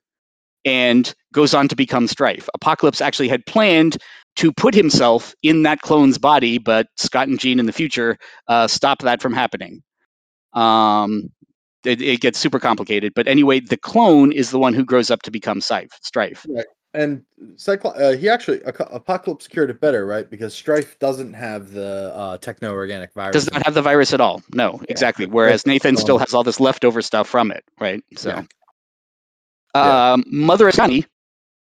and 0.64 1.14
goes 1.32 1.54
on 1.54 1.68
to 1.68 1.76
become 1.76 2.06
Strife. 2.06 2.48
Apocalypse 2.54 3.00
actually 3.00 3.28
had 3.28 3.46
planned 3.46 3.96
to 4.36 4.52
put 4.52 4.74
himself 4.74 5.34
in 5.42 5.62
that 5.62 5.80
clone's 5.82 6.18
body, 6.18 6.58
but 6.58 6.86
Scott 6.96 7.28
and 7.28 7.38
Jean 7.38 7.58
in 7.58 7.66
the 7.66 7.72
future 7.72 8.18
uh, 8.48 8.66
stopped 8.66 9.02
that 9.02 9.20
from 9.20 9.32
happening. 9.32 9.82
Um, 10.52 11.30
it, 11.84 12.00
it, 12.00 12.20
gets 12.20 12.38
super 12.38 12.60
complicated. 12.60 13.12
But 13.14 13.26
anyway, 13.26 13.60
the 13.60 13.76
clone 13.76 14.32
is 14.32 14.50
the 14.50 14.58
one 14.58 14.74
who 14.74 14.84
grows 14.84 15.10
up 15.10 15.22
to 15.22 15.30
become 15.30 15.60
Strife. 15.60 15.90
Strife. 16.02 16.46
Right. 16.48 16.66
And 16.94 17.24
Cyclo- 17.54 17.98
uh, 17.98 18.16
he 18.16 18.28
actually 18.28 18.60
Apocalypse 18.64 19.48
cured 19.48 19.70
it 19.70 19.80
better, 19.80 20.04
right? 20.04 20.28
Because 20.28 20.54
Strife 20.54 20.98
doesn't 20.98 21.32
have 21.32 21.72
the 21.72 22.12
uh, 22.14 22.36
techno 22.38 22.72
organic 22.72 23.14
virus. 23.14 23.32
Does 23.32 23.50
not 23.50 23.64
have 23.64 23.72
the 23.72 23.80
virus 23.80 24.12
at 24.12 24.20
all. 24.20 24.42
No, 24.52 24.74
yeah. 24.74 24.84
exactly. 24.88 25.24
Whereas 25.24 25.66
Nathan 25.66 25.96
still 25.96 26.18
has 26.18 26.34
all 26.34 26.44
this 26.44 26.60
leftover 26.60 27.00
stuff 27.00 27.28
from 27.28 27.50
it, 27.50 27.64
right? 27.80 28.04
So, 28.16 28.44
yeah. 29.74 30.12
Um, 30.12 30.24
Mother 30.26 30.66
Askani, 30.66 31.06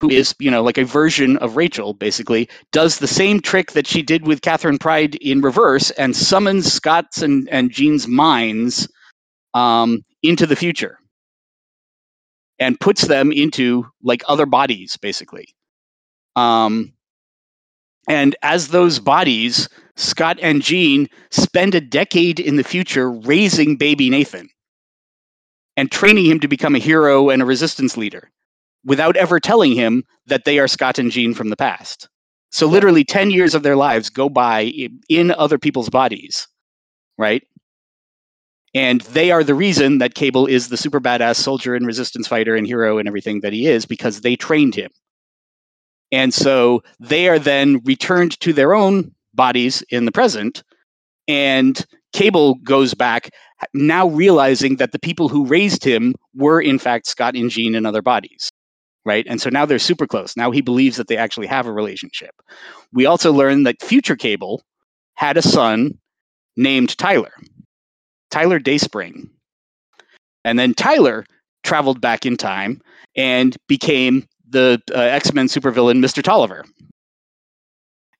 who 0.00 0.10
is 0.10 0.34
you 0.38 0.50
know 0.50 0.62
like 0.62 0.78
a 0.78 0.84
version 0.84 1.36
of 1.38 1.56
Rachel, 1.56 1.94
basically 1.94 2.48
does 2.72 2.98
the 2.98 3.06
same 3.06 3.40
trick 3.40 3.72
that 3.72 3.86
she 3.86 4.02
did 4.02 4.26
with 4.26 4.42
Katherine 4.42 4.78
Pryde 4.78 5.16
in 5.16 5.40
reverse 5.40 5.90
and 5.92 6.14
summons 6.16 6.72
Scott's 6.72 7.22
and 7.22 7.48
and 7.50 7.70
Jean's 7.70 8.06
minds 8.08 8.88
um, 9.54 10.04
into 10.22 10.46
the 10.46 10.56
future. 10.56 10.98
And 12.60 12.78
puts 12.80 13.02
them 13.02 13.30
into 13.30 13.86
like 14.02 14.22
other 14.26 14.46
bodies 14.46 14.96
basically. 14.96 15.54
Um, 16.34 16.92
and 18.08 18.34
as 18.42 18.68
those 18.68 18.98
bodies 18.98 19.68
scott 19.96 20.38
and 20.42 20.62
jean 20.62 21.08
spend 21.30 21.74
a 21.74 21.80
decade 21.80 22.40
in 22.40 22.56
the 22.56 22.64
future 22.64 23.10
raising 23.12 23.76
baby 23.76 24.10
nathan 24.10 24.48
and 25.76 25.92
training 25.92 26.26
him 26.26 26.40
to 26.40 26.48
become 26.48 26.74
a 26.74 26.80
hero 26.80 27.30
and 27.30 27.42
a 27.42 27.44
resistance 27.44 27.96
leader 27.96 28.30
without 28.88 29.16
ever 29.16 29.38
telling 29.38 29.72
him 29.72 30.02
that 30.26 30.44
they 30.44 30.58
are 30.58 30.68
scott 30.68 30.98
and 30.98 31.12
jean 31.12 31.34
from 31.34 31.50
the 31.50 31.56
past 31.56 32.08
so 32.50 32.66
literally 32.66 33.04
10 33.04 33.30
years 33.30 33.54
of 33.54 33.62
their 33.62 33.76
lives 33.76 34.10
go 34.10 34.28
by 34.28 34.72
in 35.08 35.30
other 35.32 35.58
people's 35.58 35.90
bodies 35.90 36.48
right 37.16 37.44
and 38.74 39.00
they 39.02 39.30
are 39.30 39.42
the 39.42 39.54
reason 39.54 39.98
that 39.98 40.14
Cable 40.14 40.46
is 40.46 40.68
the 40.68 40.76
super 40.76 41.00
badass 41.00 41.36
soldier 41.36 41.74
and 41.74 41.86
resistance 41.86 42.26
fighter 42.26 42.54
and 42.54 42.66
hero 42.66 42.98
and 42.98 43.08
everything 43.08 43.40
that 43.40 43.52
he 43.52 43.66
is 43.66 43.86
because 43.86 44.20
they 44.20 44.36
trained 44.36 44.74
him. 44.74 44.90
And 46.12 46.32
so 46.32 46.82
they 47.00 47.28
are 47.28 47.38
then 47.38 47.80
returned 47.84 48.38
to 48.40 48.52
their 48.52 48.74
own 48.74 49.14
bodies 49.34 49.82
in 49.90 50.04
the 50.04 50.12
present. 50.12 50.62
And 51.26 51.84
Cable 52.12 52.54
goes 52.56 52.94
back, 52.94 53.30
now 53.74 54.08
realizing 54.08 54.76
that 54.76 54.92
the 54.92 54.98
people 54.98 55.28
who 55.28 55.44
raised 55.44 55.84
him 55.84 56.14
were, 56.34 56.60
in 56.60 56.78
fact, 56.78 57.06
Scott 57.06 57.34
and 57.34 57.50
Jean 57.50 57.74
in 57.74 57.84
other 57.84 58.02
bodies. 58.02 58.50
Right. 59.08 59.26
And 59.26 59.40
so 59.40 59.48
now 59.48 59.64
they're 59.64 59.78
super 59.78 60.06
close. 60.06 60.36
Now 60.36 60.50
he 60.50 60.60
believes 60.60 60.98
that 60.98 61.08
they 61.08 61.16
actually 61.16 61.46
have 61.46 61.66
a 61.66 61.72
relationship. 61.72 62.34
We 62.92 63.06
also 63.06 63.32
learn 63.32 63.62
that 63.62 63.80
future 63.82 64.16
Cable 64.16 64.62
had 65.14 65.38
a 65.38 65.42
son 65.42 65.96
named 66.58 66.98
Tyler. 66.98 67.32
Tyler 68.30 68.58
Dayspring. 68.58 69.30
And 70.44 70.58
then 70.58 70.74
Tyler 70.74 71.24
traveled 71.64 72.02
back 72.02 72.26
in 72.26 72.36
time 72.36 72.82
and 73.16 73.56
became 73.66 74.28
the 74.46 74.78
uh, 74.94 74.98
X 74.98 75.32
Men 75.32 75.46
supervillain, 75.46 76.04
Mr. 76.04 76.22
Tolliver. 76.22 76.66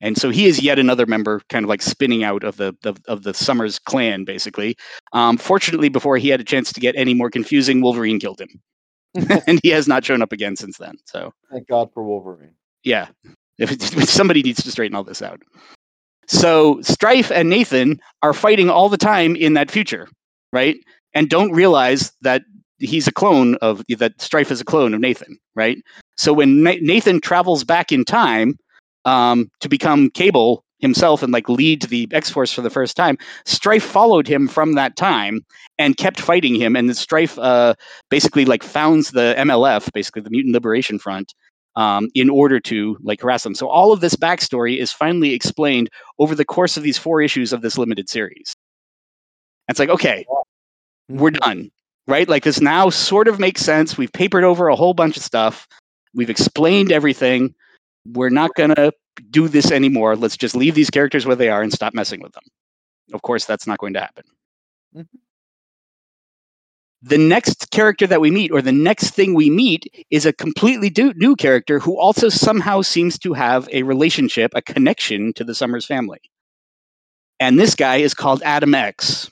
And 0.01 0.17
so 0.17 0.31
he 0.31 0.47
is 0.47 0.63
yet 0.63 0.79
another 0.79 1.05
member, 1.05 1.43
kind 1.51 1.67
of 1.67 1.69
like 1.69 1.83
spinning 1.83 2.25
out 2.25 2.45
of 2.45 2.57
the, 2.57 2.75
the 2.81 2.95
of 3.09 3.25
the 3.25 3.35
Summers 3.35 3.79
clan, 3.79 4.25
basically. 4.25 4.75
Um, 5.13 5.37
fortunately, 5.37 5.91
before 5.91 6.17
he 6.17 6.31
had 6.31 6.41
a 6.41 6.45
chance 6.45 6.73
to 6.73 6.81
get 6.81 6.97
any 6.97 7.13
more 7.13 7.29
confusing, 7.29 7.83
Wolverine 7.83 8.19
killed 8.19 8.41
him, 8.41 8.63
and 9.47 9.61
he 9.63 9.71
has 9.71 9.89
not 9.89 10.05
shown 10.05 10.23
up 10.23 10.33
again 10.33 10.57
since 10.57 10.79
then. 10.79 10.97
So 11.07 11.33
thank 11.51 11.69
God 11.69 11.93
for 11.93 12.03
Wolverine. 12.03 12.55
Yeah, 12.85 13.09
If, 13.59 13.73
if 13.73 14.09
somebody 14.09 14.43
needs 14.43 14.63
to 14.63 14.71
straighten 14.71 14.95
all 14.95 15.05
this 15.05 15.23
out. 15.23 15.43
So 16.29 16.81
Strife 16.83 17.31
and 17.31 17.49
Nathan 17.51 18.01
are 18.23 18.33
fighting 18.33 18.71
all 18.71 18.89
the 18.89 18.97
time 18.97 19.35
in 19.35 19.55
that 19.55 19.71
future, 19.71 20.09
right? 20.53 20.77
And 21.15 21.29
don't 21.29 21.53
realize 21.53 22.13
that 22.23 22.43
he's 22.79 23.09
a 23.09 23.13
clone 23.13 23.57
of 23.57 23.83
that 23.89 24.21
Strife 24.21 24.53
is 24.53 24.61
a 24.61 24.65
clone 24.65 24.95
of 24.95 25.01
Nathan, 25.01 25.39
right? 25.57 25.79
So 26.17 26.33
when 26.33 26.63
Nathan 26.63 27.21
travels 27.21 27.65
back 27.65 27.91
in 27.91 28.05
time 28.05 28.57
um, 29.05 29.51
to 29.61 29.69
become 29.69 30.11
Cable 30.11 30.65
himself 30.79 31.23
and 31.23 31.33
like 31.33 31.49
lead 31.49 31.83
the 31.83 32.09
X 32.13 32.31
Force 32.31 32.53
for 32.53 32.63
the 32.63 32.71
first 32.71 32.97
time, 32.97 33.19
Strife 33.45 33.83
followed 33.83 34.27
him 34.27 34.49
from 34.49 34.75
that 34.75 34.97
time 34.97 35.41
and 35.79 35.97
kept 35.97 36.21
fighting 36.21 36.55
him. 36.55 36.77
And 36.77 36.97
Strife 36.97 37.39
uh, 37.39 37.75
basically 38.11 38.45
like 38.45 38.63
founds 38.63 39.11
the 39.11 39.35
MLF, 39.39 39.93
basically 39.93 40.23
the 40.23 40.31
Mutant 40.31 40.55
Liberation 40.55 40.99
Front, 40.99 41.35
um, 41.77 42.09
in 42.15 42.31
order 42.31 42.59
to 42.61 42.97
like 43.03 43.21
harass 43.21 43.45
them. 43.45 43.55
So 43.55 43.69
all 43.69 43.93
of 43.93 44.01
this 44.01 44.17
backstory 44.17 44.79
is 44.79 44.93
finally 44.93 45.35
explained 45.35 45.89
over 46.19 46.35
the 46.35 46.45
course 46.45 46.77
of 46.77 46.83
these 46.83 46.99
four 46.99 47.23
issues 47.23 47.53
of 47.53 47.63
this 47.63 47.79
limited 47.79 48.09
series. 48.09 48.55
It's 49.69 49.79
like, 49.79 49.91
okay, 49.91 50.27
we're 51.09 51.31
done, 51.31 51.71
right? 52.07 52.29
Like 52.29 52.45
this 52.45 52.61
now 52.61 52.91
sort 52.91 53.29
of 53.29 53.39
makes 53.39 53.61
sense. 53.61 53.97
We've 53.97 54.13
papered 54.13 54.45
over 54.45 54.69
a 54.69 54.77
whole 54.77 54.95
bunch 54.95 55.17
of 55.17 55.23
stuff. 55.23 55.69
We've 56.15 56.31
explained 56.31 56.91
everything. 56.91 57.55
We're 58.07 58.31
not 58.31 58.51
going 58.57 58.75
to 58.75 58.93
do 59.31 59.49
this 59.49 59.71
anymore. 59.71 60.17
Let's 60.17 60.37
just 60.37 60.57
leave 60.57 60.75
these 60.75 60.91
characters 60.91 61.27
where 61.27 61.37
they 61.37 61.49
are 61.51 61.63
and 61.63 61.73
stop 61.73 61.95
messing 61.95 62.21
with 62.23 62.33
them. 62.33 62.45
Of 63.13 63.23
course, 63.23 63.45
that's 63.47 63.67
not 63.67 63.79
going 63.79 63.95
to 63.95 64.01
happen. 64.01 64.25
Mhm. 64.97 65.07
The 67.03 67.19
next 67.19 67.71
character 67.71 68.07
that 68.09 68.21
we 68.21 68.31
meet, 68.31 68.51
or 68.51 68.61
the 68.61 68.73
next 68.73 69.11
thing 69.11 69.35
we 69.35 69.51
meet, 69.51 69.85
is 70.11 70.27
a 70.27 70.33
completely 70.33 70.91
do- 70.91 71.15
new 71.15 71.37
character 71.37 71.79
who 71.79 71.99
also 71.99 72.29
somehow 72.29 72.83
seems 72.83 73.19
to 73.21 73.35
have 73.35 73.69
a 73.73 73.85
relationship, 73.85 74.53
a 74.55 74.63
connection 74.63 75.33
to 75.35 75.45
the 75.45 75.55
Summers 75.55 75.87
family. 75.87 76.19
And 77.41 77.59
this 77.59 77.75
guy 77.75 77.97
is 77.97 78.15
called 78.15 78.43
Adam 78.45 78.75
X. 78.75 79.31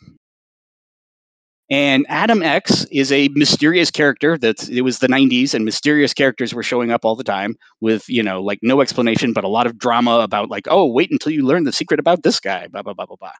And 1.68 2.06
Adam 2.08 2.42
X 2.42 2.84
is 2.92 3.10
a 3.10 3.28
mysterious 3.28 3.90
character 3.90 4.38
that 4.38 4.68
it 4.68 4.82
was 4.82 5.00
the 5.00 5.08
90s 5.08 5.52
and 5.52 5.64
mysterious 5.64 6.14
characters 6.14 6.54
were 6.54 6.62
showing 6.62 6.92
up 6.92 7.04
all 7.04 7.16
the 7.16 7.24
time 7.24 7.56
with, 7.80 8.08
you 8.08 8.22
know, 8.22 8.40
like 8.40 8.60
no 8.62 8.80
explanation, 8.80 9.32
but 9.32 9.42
a 9.42 9.48
lot 9.48 9.66
of 9.66 9.76
drama 9.76 10.20
about 10.20 10.48
like, 10.48 10.66
oh, 10.70 10.86
wait 10.86 11.10
until 11.10 11.32
you 11.32 11.44
learn 11.44 11.64
the 11.64 11.72
secret 11.72 11.98
about 11.98 12.22
this 12.22 12.38
guy, 12.38 12.68
blah, 12.68 12.82
blah, 12.82 12.94
blah, 12.94 13.06
blah, 13.06 13.16
blah. 13.16 13.32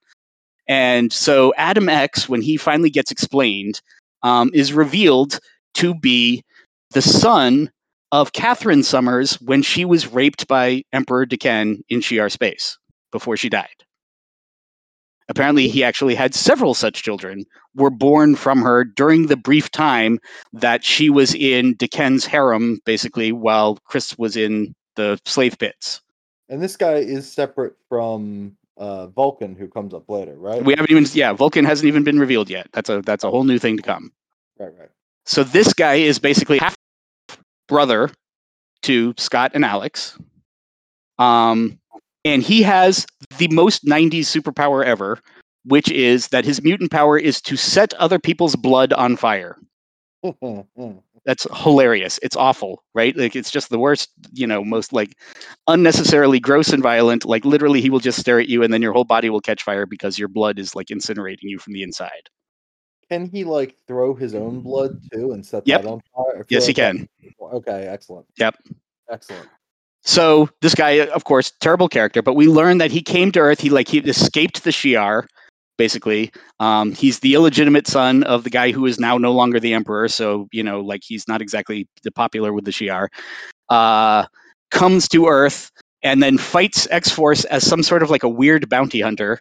And 0.66 1.12
so 1.12 1.54
Adam 1.56 1.88
X, 1.88 2.28
when 2.28 2.42
he 2.42 2.56
finally 2.56 2.90
gets 2.90 3.12
explained, 3.12 3.80
um, 4.24 4.50
is 4.52 4.72
revealed 4.72 5.38
to 5.74 5.94
be 5.94 6.42
the 6.90 7.02
son 7.02 7.70
of 8.10 8.32
Catherine 8.32 8.82
Summers 8.82 9.40
when 9.40 9.62
she 9.62 9.84
was 9.84 10.12
raped 10.12 10.48
by 10.48 10.82
Emperor 10.92 11.26
D'Ken 11.26 11.80
in 11.88 12.00
Shi'ar 12.00 12.30
space 12.30 12.76
before 13.12 13.36
she 13.36 13.48
died. 13.48 13.86
Apparently, 15.28 15.68
he 15.68 15.82
actually 15.82 16.14
had 16.14 16.34
several 16.34 16.72
such 16.72 17.02
children 17.02 17.44
were 17.74 17.90
born 17.90 18.36
from 18.36 18.62
her 18.62 18.84
during 18.84 19.26
the 19.26 19.36
brief 19.36 19.70
time 19.70 20.18
that 20.52 20.84
she 20.84 21.10
was 21.10 21.34
in 21.34 21.74
D'Ken's 21.74 22.24
harem, 22.24 22.80
basically, 22.84 23.32
while 23.32 23.78
Chris 23.84 24.16
was 24.16 24.36
in 24.36 24.74
the 24.94 25.18
slave 25.24 25.58
pits. 25.58 26.00
And 26.48 26.62
this 26.62 26.76
guy 26.76 26.94
is 26.94 27.30
separate 27.30 27.74
from 27.88 28.56
uh, 28.76 29.08
Vulcan, 29.08 29.56
who 29.56 29.68
comes 29.68 29.94
up 29.94 30.08
later, 30.08 30.36
right? 30.36 30.64
We 30.64 30.74
haven't 30.74 30.90
even, 30.90 31.06
yeah, 31.12 31.32
Vulcan 31.32 31.64
hasn't 31.64 31.88
even 31.88 32.04
been 32.04 32.20
revealed 32.20 32.48
yet. 32.48 32.68
That's 32.72 32.88
a 32.88 33.02
that's 33.02 33.24
a 33.24 33.30
whole 33.30 33.44
new 33.44 33.58
thing 33.58 33.76
to 33.76 33.82
come. 33.82 34.12
right, 34.58 34.72
right. 34.78 34.90
So 35.24 35.42
this 35.42 35.72
guy 35.72 35.94
is 35.94 36.20
basically 36.20 36.58
half 36.58 36.76
brother 37.66 38.10
to 38.82 39.12
Scott 39.18 39.52
and 39.54 39.64
Alex. 39.64 40.16
Um, 41.18 41.80
and 42.26 42.42
he 42.42 42.62
has 42.62 43.06
the 43.38 43.48
most 43.48 43.84
90s 43.84 44.26
superpower 44.26 44.84
ever, 44.84 45.18
which 45.64 45.90
is 45.90 46.28
that 46.28 46.44
his 46.44 46.62
mutant 46.62 46.90
power 46.90 47.18
is 47.18 47.40
to 47.42 47.56
set 47.56 47.94
other 47.94 48.18
people's 48.18 48.56
blood 48.56 48.92
on 48.92 49.16
fire. 49.16 49.56
That's 51.24 51.46
hilarious. 51.56 52.20
It's 52.22 52.36
awful, 52.36 52.84
right? 52.94 53.16
Like 53.16 53.34
it's 53.34 53.50
just 53.50 53.68
the 53.70 53.78
worst, 53.78 54.10
you 54.32 54.46
know, 54.46 54.64
most 54.64 54.92
like 54.92 55.16
unnecessarily 55.66 56.38
gross 56.38 56.72
and 56.72 56.82
violent. 56.82 57.24
Like 57.24 57.44
literally 57.44 57.80
he 57.80 57.90
will 57.90 57.98
just 57.98 58.20
stare 58.20 58.38
at 58.38 58.48
you 58.48 58.62
and 58.62 58.72
then 58.72 58.80
your 58.82 58.92
whole 58.92 59.04
body 59.04 59.28
will 59.28 59.40
catch 59.40 59.62
fire 59.64 59.86
because 59.86 60.18
your 60.20 60.28
blood 60.28 60.58
is 60.58 60.74
like 60.76 60.86
incinerating 60.86 61.42
you 61.42 61.58
from 61.58 61.72
the 61.72 61.82
inside. 61.82 62.30
can 63.10 63.26
he 63.26 63.42
like 63.44 63.76
throw 63.88 64.14
his 64.14 64.34
own 64.34 64.60
blood 64.60 65.00
too 65.12 65.32
and 65.32 65.44
set 65.44 65.62
Yep. 65.66 65.82
that 65.82 65.88
on 65.88 66.00
fire? 66.14 66.46
Yes, 66.48 66.66
he 66.66 66.70
like 66.70 66.76
that- 66.76 66.92
can. 66.96 67.08
Okay, 67.54 67.86
excellent. 67.86 68.26
Yep. 68.38 68.54
Excellent. 69.10 69.48
So 70.06 70.48
this 70.62 70.74
guy, 70.74 71.04
of 71.08 71.24
course, 71.24 71.52
terrible 71.60 71.88
character, 71.88 72.22
but 72.22 72.34
we 72.34 72.46
learn 72.46 72.78
that 72.78 72.92
he 72.92 73.02
came 73.02 73.32
to 73.32 73.40
Earth. 73.40 73.60
He 73.60 73.70
like 73.70 73.88
he 73.88 73.98
escaped 73.98 74.62
the 74.62 74.70
Shi'ar, 74.70 75.26
basically. 75.78 76.30
Um, 76.60 76.92
he's 76.92 77.18
the 77.18 77.34
illegitimate 77.34 77.88
son 77.88 78.22
of 78.22 78.44
the 78.44 78.50
guy 78.50 78.70
who 78.70 78.86
is 78.86 79.00
now 79.00 79.18
no 79.18 79.32
longer 79.32 79.58
the 79.58 79.74
emperor. 79.74 80.06
So 80.06 80.46
you 80.52 80.62
know, 80.62 80.80
like 80.80 81.02
he's 81.04 81.26
not 81.26 81.42
exactly 81.42 81.88
popular 82.14 82.52
with 82.52 82.64
the 82.64 82.70
Shi'ar. 82.70 83.08
Uh, 83.68 84.26
comes 84.70 85.08
to 85.08 85.26
Earth 85.26 85.72
and 86.04 86.22
then 86.22 86.38
fights 86.38 86.86
X 86.88 87.10
Force 87.10 87.44
as 87.44 87.66
some 87.66 87.82
sort 87.82 88.04
of 88.04 88.10
like 88.10 88.22
a 88.22 88.28
weird 88.28 88.68
bounty 88.68 89.00
hunter. 89.00 89.40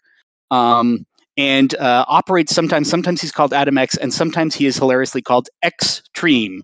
Um, 0.50 1.06
and 1.38 1.76
uh, 1.76 2.06
operates 2.08 2.56
sometimes. 2.56 2.90
Sometimes 2.90 3.22
he's 3.22 3.32
called 3.32 3.54
Adam 3.54 3.78
X, 3.78 3.98
and 3.98 4.12
sometimes 4.12 4.56
he 4.56 4.66
is 4.66 4.78
hilariously 4.78 5.22
called 5.22 5.48
X 5.62 6.02
Treme, 6.16 6.62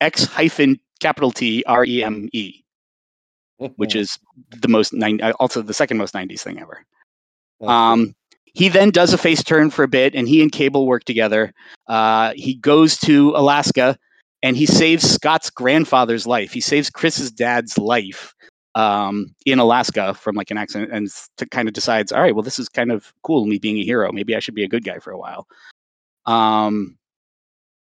X 0.00 0.24
hyphen 0.24 0.80
capital 0.98 1.30
T 1.30 1.62
R 1.68 1.84
E 1.84 2.02
M 2.02 2.28
E 2.32 2.61
which 3.76 3.94
is 3.94 4.18
the 4.60 4.68
most 4.68 4.92
nine, 4.92 5.20
uh, 5.22 5.32
also 5.40 5.62
the 5.62 5.74
second 5.74 5.98
most 5.98 6.14
90s 6.14 6.40
thing 6.40 6.60
ever. 6.60 6.84
Um, 7.62 8.14
he 8.54 8.68
then 8.68 8.90
does 8.90 9.12
a 9.12 9.18
face 9.18 9.42
turn 9.42 9.70
for 9.70 9.82
a 9.82 9.88
bit, 9.88 10.14
and 10.14 10.28
he 10.28 10.42
and 10.42 10.52
Cable 10.52 10.86
work 10.86 11.04
together. 11.04 11.52
Uh, 11.86 12.32
he 12.36 12.54
goes 12.54 12.98
to 12.98 13.30
Alaska, 13.30 13.96
and 14.42 14.56
he 14.56 14.66
saves 14.66 15.08
Scott's 15.08 15.50
grandfather's 15.50 16.26
life. 16.26 16.52
He 16.52 16.60
saves 16.60 16.90
Chris's 16.90 17.30
dad's 17.30 17.78
life 17.78 18.34
um, 18.74 19.34
in 19.46 19.58
Alaska 19.58 20.14
from 20.14 20.34
like 20.34 20.50
an 20.50 20.58
accident, 20.58 20.92
and 20.92 21.08
to 21.38 21.46
kind 21.46 21.68
of 21.68 21.74
decides, 21.74 22.12
all 22.12 22.20
right, 22.20 22.34
well, 22.34 22.42
this 22.42 22.58
is 22.58 22.68
kind 22.68 22.92
of 22.92 23.12
cool, 23.22 23.46
me 23.46 23.58
being 23.58 23.78
a 23.78 23.84
hero. 23.84 24.12
Maybe 24.12 24.36
I 24.36 24.40
should 24.40 24.54
be 24.54 24.64
a 24.64 24.68
good 24.68 24.84
guy 24.84 24.98
for 24.98 25.12
a 25.12 25.18
while. 25.18 25.46
Um, 26.26 26.98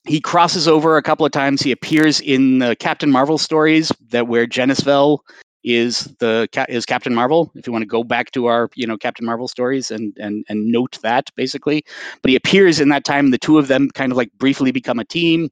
he 0.06 0.20
crosses 0.20 0.67
over 0.67 0.98
a 0.98 1.04
couple 1.04 1.26
of 1.26 1.32
times. 1.32 1.62
He 1.62 1.72
appears 1.72 2.22
in 2.22 2.60
the 2.60 2.76
Captain 2.76 3.12
Marvel 3.12 3.38
stories 3.38 3.91
that 4.10 4.28
where 4.28 4.48
Genis-Vell 4.48 5.24
is 5.63 6.06
the 6.19 6.47
is 6.69 6.86
Captain 6.86 7.13
Marvel. 7.13 7.52
If 7.56 7.67
you 7.67 7.74
want 7.74 7.84
to 7.84 7.88
go 7.88 8.04
back 8.04 8.32
to 8.32 8.47
our 8.47 8.69
you 8.76 8.88
know 8.88 8.97
Captain 8.97 9.26
Marvel 9.26 9.47
stories 9.47 9.91
and 9.91 10.15
and 10.17 10.43
and 10.50 10.65
note 10.65 11.00
that 11.02 11.30
basically, 11.36 11.84
but 12.21 12.30
he 12.30 12.36
appears 12.36 12.80
in 12.80 12.89
that 12.89 13.06
time. 13.06 13.32
The 13.32 13.38
two 13.38 13.58
of 13.58 13.67
them 13.67 13.89
kind 13.91 14.12
of 14.12 14.17
like 14.17 14.32
briefly 14.38 14.71
become 14.71 15.00
a 15.00 15.06
team. 15.06 15.50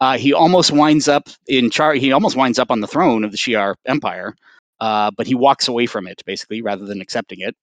Uh, 0.00 0.16
he 0.16 0.32
almost 0.32 0.72
winds 0.72 1.08
up 1.08 1.28
in 1.46 1.70
char. 1.70 1.94
He 1.94 2.12
almost 2.12 2.36
winds 2.36 2.58
up 2.58 2.70
on 2.70 2.80
the 2.80 2.86
throne 2.86 3.22
of 3.22 3.32
the 3.32 3.36
Shi'ar 3.36 3.74
Empire, 3.86 4.34
uh, 4.80 5.10
but 5.16 5.26
he 5.26 5.34
walks 5.34 5.68
away 5.68 5.86
from 5.86 6.06
it 6.06 6.22
basically 6.24 6.62
rather 6.62 6.86
than 6.86 7.00
accepting 7.00 7.40
it. 7.40 7.54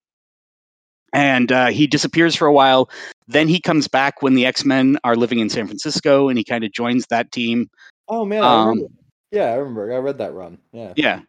And 1.13 1.51
uh, 1.51 1.67
he 1.67 1.87
disappears 1.87 2.35
for 2.35 2.47
a 2.47 2.53
while. 2.53 2.89
Then 3.27 3.47
he 3.47 3.59
comes 3.59 3.87
back 3.87 4.21
when 4.21 4.35
the 4.35 4.45
X 4.45 4.65
Men 4.65 4.97
are 5.03 5.15
living 5.15 5.39
in 5.39 5.49
San 5.49 5.65
Francisco, 5.65 6.29
and 6.29 6.37
he 6.37 6.43
kind 6.43 6.63
of 6.63 6.71
joins 6.71 7.05
that 7.07 7.31
team. 7.31 7.69
Oh 8.07 8.23
man, 8.25 8.43
Um, 8.43 8.67
remember. 8.69 8.93
yeah, 9.31 9.45
I 9.45 9.55
remember. 9.55 9.93
I 9.93 9.97
read 9.97 10.17
that 10.19 10.33
run. 10.33 10.59
Yeah. 10.71 10.93
Yeah, 10.95 11.21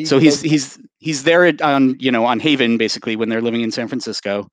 He 0.00 0.06
so 0.06 0.18
he's 0.18 0.40
he's 0.40 0.78
he's 0.98 1.24
there 1.24 1.52
on 1.62 1.96
you 2.00 2.10
know 2.10 2.24
on 2.24 2.40
Haven 2.40 2.78
basically 2.78 3.16
when 3.16 3.28
they're 3.28 3.42
living 3.42 3.60
in 3.60 3.70
San 3.70 3.86
Francisco. 3.86 4.48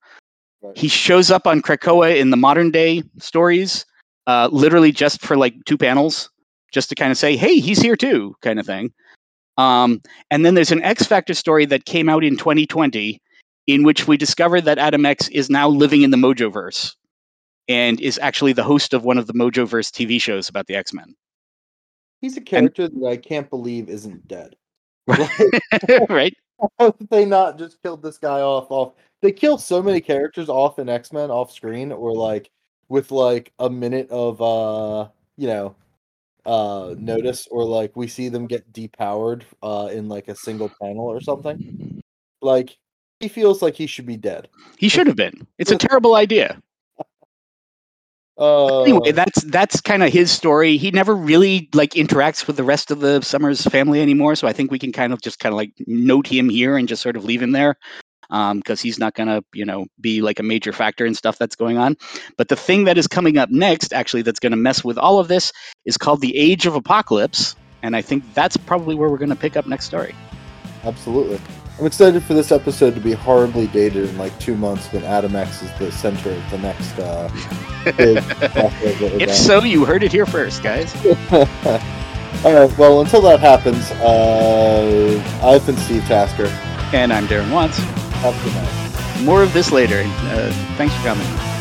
Right. 0.60 0.76
He 0.76 0.88
shows 0.88 1.30
up 1.30 1.46
on 1.46 1.62
Krakoa 1.62 2.18
in 2.18 2.28
the 2.30 2.36
modern 2.36 2.70
day 2.70 3.02
stories, 3.18 3.86
uh, 4.26 4.50
literally 4.52 4.92
just 4.92 5.22
for 5.22 5.38
like 5.38 5.54
two 5.64 5.78
panels, 5.78 6.28
just 6.70 6.90
to 6.90 6.94
kind 6.94 7.10
of 7.10 7.16
say, 7.16 7.34
"Hey, 7.34 7.60
he's 7.60 7.80
here 7.80 7.96
too," 7.96 8.34
kind 8.42 8.60
of 8.60 8.66
thing. 8.66 8.92
Um, 9.56 10.02
and 10.30 10.44
then 10.44 10.54
there's 10.54 10.70
an 10.70 10.82
X 10.82 11.04
Factor 11.04 11.32
story 11.32 11.64
that 11.64 11.86
came 11.86 12.10
out 12.10 12.24
in 12.24 12.36
2020, 12.36 13.18
in 13.66 13.84
which 13.84 14.06
we 14.06 14.18
discovered 14.18 14.66
that 14.66 14.78
Adam 14.78 15.06
X 15.06 15.28
is 15.28 15.48
now 15.48 15.66
living 15.66 16.02
in 16.02 16.10
the 16.10 16.18
Mojoverse, 16.18 16.94
and 17.68 17.98
is 18.02 18.18
actually 18.18 18.52
the 18.52 18.64
host 18.64 18.92
of 18.92 19.02
one 19.02 19.16
of 19.16 19.26
the 19.26 19.32
Mojoverse 19.32 19.90
TV 19.90 20.20
shows 20.20 20.50
about 20.50 20.66
the 20.66 20.76
X 20.76 20.92
Men. 20.92 21.14
he's 22.20 22.36
a 22.36 22.42
character 22.42 22.86
that 22.88 23.06
I 23.06 23.16
can't 23.16 23.48
believe 23.48 23.88
isn't 23.88 24.28
dead. 24.28 24.54
right? 26.08 26.34
How 26.78 26.90
did 26.90 27.08
they 27.10 27.24
not 27.24 27.58
just 27.58 27.82
killed 27.82 28.02
this 28.02 28.18
guy 28.18 28.40
off 28.40 28.66
off 28.70 28.92
they 29.22 29.32
kill 29.32 29.58
so 29.58 29.82
many 29.82 30.00
characters 30.00 30.48
off 30.48 30.78
in 30.78 30.88
X-Men 30.88 31.30
off 31.30 31.52
screen 31.52 31.92
or 31.92 32.14
like 32.14 32.50
with 32.88 33.10
like 33.10 33.52
a 33.58 33.68
minute 33.68 34.10
of 34.10 34.40
uh 34.40 35.08
you 35.36 35.46
know 35.46 35.74
uh 36.46 36.94
notice 36.98 37.46
or 37.50 37.64
like 37.64 37.94
we 37.96 38.06
see 38.06 38.28
them 38.28 38.46
get 38.46 38.72
depowered 38.72 39.42
uh 39.62 39.88
in 39.92 40.08
like 40.08 40.28
a 40.28 40.34
single 40.34 40.70
panel 40.80 41.04
or 41.04 41.20
something. 41.20 42.02
Like 42.40 42.76
he 43.20 43.28
feels 43.28 43.62
like 43.62 43.74
he 43.74 43.86
should 43.86 44.06
be 44.06 44.16
dead. 44.16 44.48
He 44.78 44.88
should 44.88 45.06
have 45.06 45.16
been. 45.16 45.46
It's 45.58 45.72
a 45.72 45.76
terrible 45.76 46.14
idea. 46.14 46.62
Uh, 48.38 48.82
anyway, 48.82 49.10
that's 49.10 49.42
that's 49.44 49.80
kind 49.80 50.02
of 50.02 50.12
his 50.12 50.30
story. 50.30 50.76
He 50.76 50.92
never 50.92 51.14
really 51.14 51.68
like 51.74 51.90
interacts 51.94 52.46
with 52.46 52.56
the 52.56 52.62
rest 52.62 52.90
of 52.92 53.00
the 53.00 53.20
Summers 53.20 53.62
family 53.62 54.00
anymore, 54.00 54.36
so 54.36 54.46
I 54.46 54.52
think 54.52 54.70
we 54.70 54.78
can 54.78 54.92
kind 54.92 55.12
of 55.12 55.20
just 55.20 55.40
kind 55.40 55.52
of 55.52 55.56
like 55.56 55.72
note 55.86 56.28
him 56.28 56.48
here 56.48 56.76
and 56.76 56.86
just 56.86 57.02
sort 57.02 57.16
of 57.16 57.24
leave 57.24 57.42
him 57.42 57.50
there 57.50 57.76
because 58.28 58.80
um, 58.80 58.82
he's 58.82 58.98
not 58.98 59.14
going 59.14 59.28
to, 59.28 59.42
you 59.54 59.64
know, 59.64 59.86
be 60.00 60.20
like 60.20 60.38
a 60.38 60.42
major 60.42 60.72
factor 60.72 61.06
in 61.06 61.14
stuff 61.14 61.38
that's 61.38 61.56
going 61.56 61.78
on. 61.78 61.96
But 62.36 62.48
the 62.48 62.56
thing 62.56 62.84
that 62.84 62.98
is 62.98 63.06
coming 63.06 63.38
up 63.38 63.50
next, 63.50 63.92
actually, 63.92 64.22
that's 64.22 64.38
going 64.38 64.52
to 64.52 64.56
mess 64.56 64.84
with 64.84 64.98
all 64.98 65.18
of 65.18 65.28
this, 65.28 65.52
is 65.86 65.96
called 65.96 66.20
the 66.20 66.36
Age 66.36 66.66
of 66.66 66.74
Apocalypse, 66.74 67.56
and 67.82 67.96
I 67.96 68.02
think 68.02 68.22
that's 68.34 68.56
probably 68.56 68.94
where 68.94 69.08
we're 69.08 69.18
going 69.18 69.30
to 69.30 69.36
pick 69.36 69.56
up 69.56 69.66
next 69.66 69.86
story. 69.86 70.14
Absolutely. 70.84 71.40
I'm 71.78 71.86
excited 71.86 72.24
for 72.24 72.34
this 72.34 72.50
episode 72.50 72.94
to 72.96 73.00
be 73.00 73.12
horribly 73.12 73.68
dated 73.68 74.08
in 74.08 74.18
like 74.18 74.36
two 74.40 74.56
months 74.56 74.92
when 74.92 75.04
Adam 75.04 75.36
X 75.36 75.62
is 75.62 75.72
the 75.78 75.92
center 75.92 76.30
of 76.30 76.50
the 76.50 76.58
next 76.58 76.98
uh, 76.98 77.30
big 77.96 78.18
If 79.22 79.32
so, 79.32 79.62
you 79.62 79.84
heard 79.84 80.02
it 80.02 80.10
here 80.10 80.26
first, 80.26 80.60
guys. 80.60 80.92
All 81.32 82.52
right. 82.52 82.78
Well, 82.78 83.00
until 83.00 83.20
that 83.22 83.38
happens, 83.38 83.92
uh, 83.92 85.40
I've 85.42 85.64
been 85.66 85.76
Steve 85.76 86.04
Tasker. 86.06 86.46
And 86.92 87.12
I'm 87.12 87.28
Darren 87.28 87.52
Watts. 87.52 87.78
Have 87.78 88.34
a 88.34 88.44
good 88.44 88.54
night. 88.54 89.24
More 89.24 89.42
of 89.42 89.52
this 89.52 89.70
later. 89.70 90.02
Uh, 90.04 90.52
thanks 90.76 90.94
for 90.96 91.02
coming. 91.02 91.57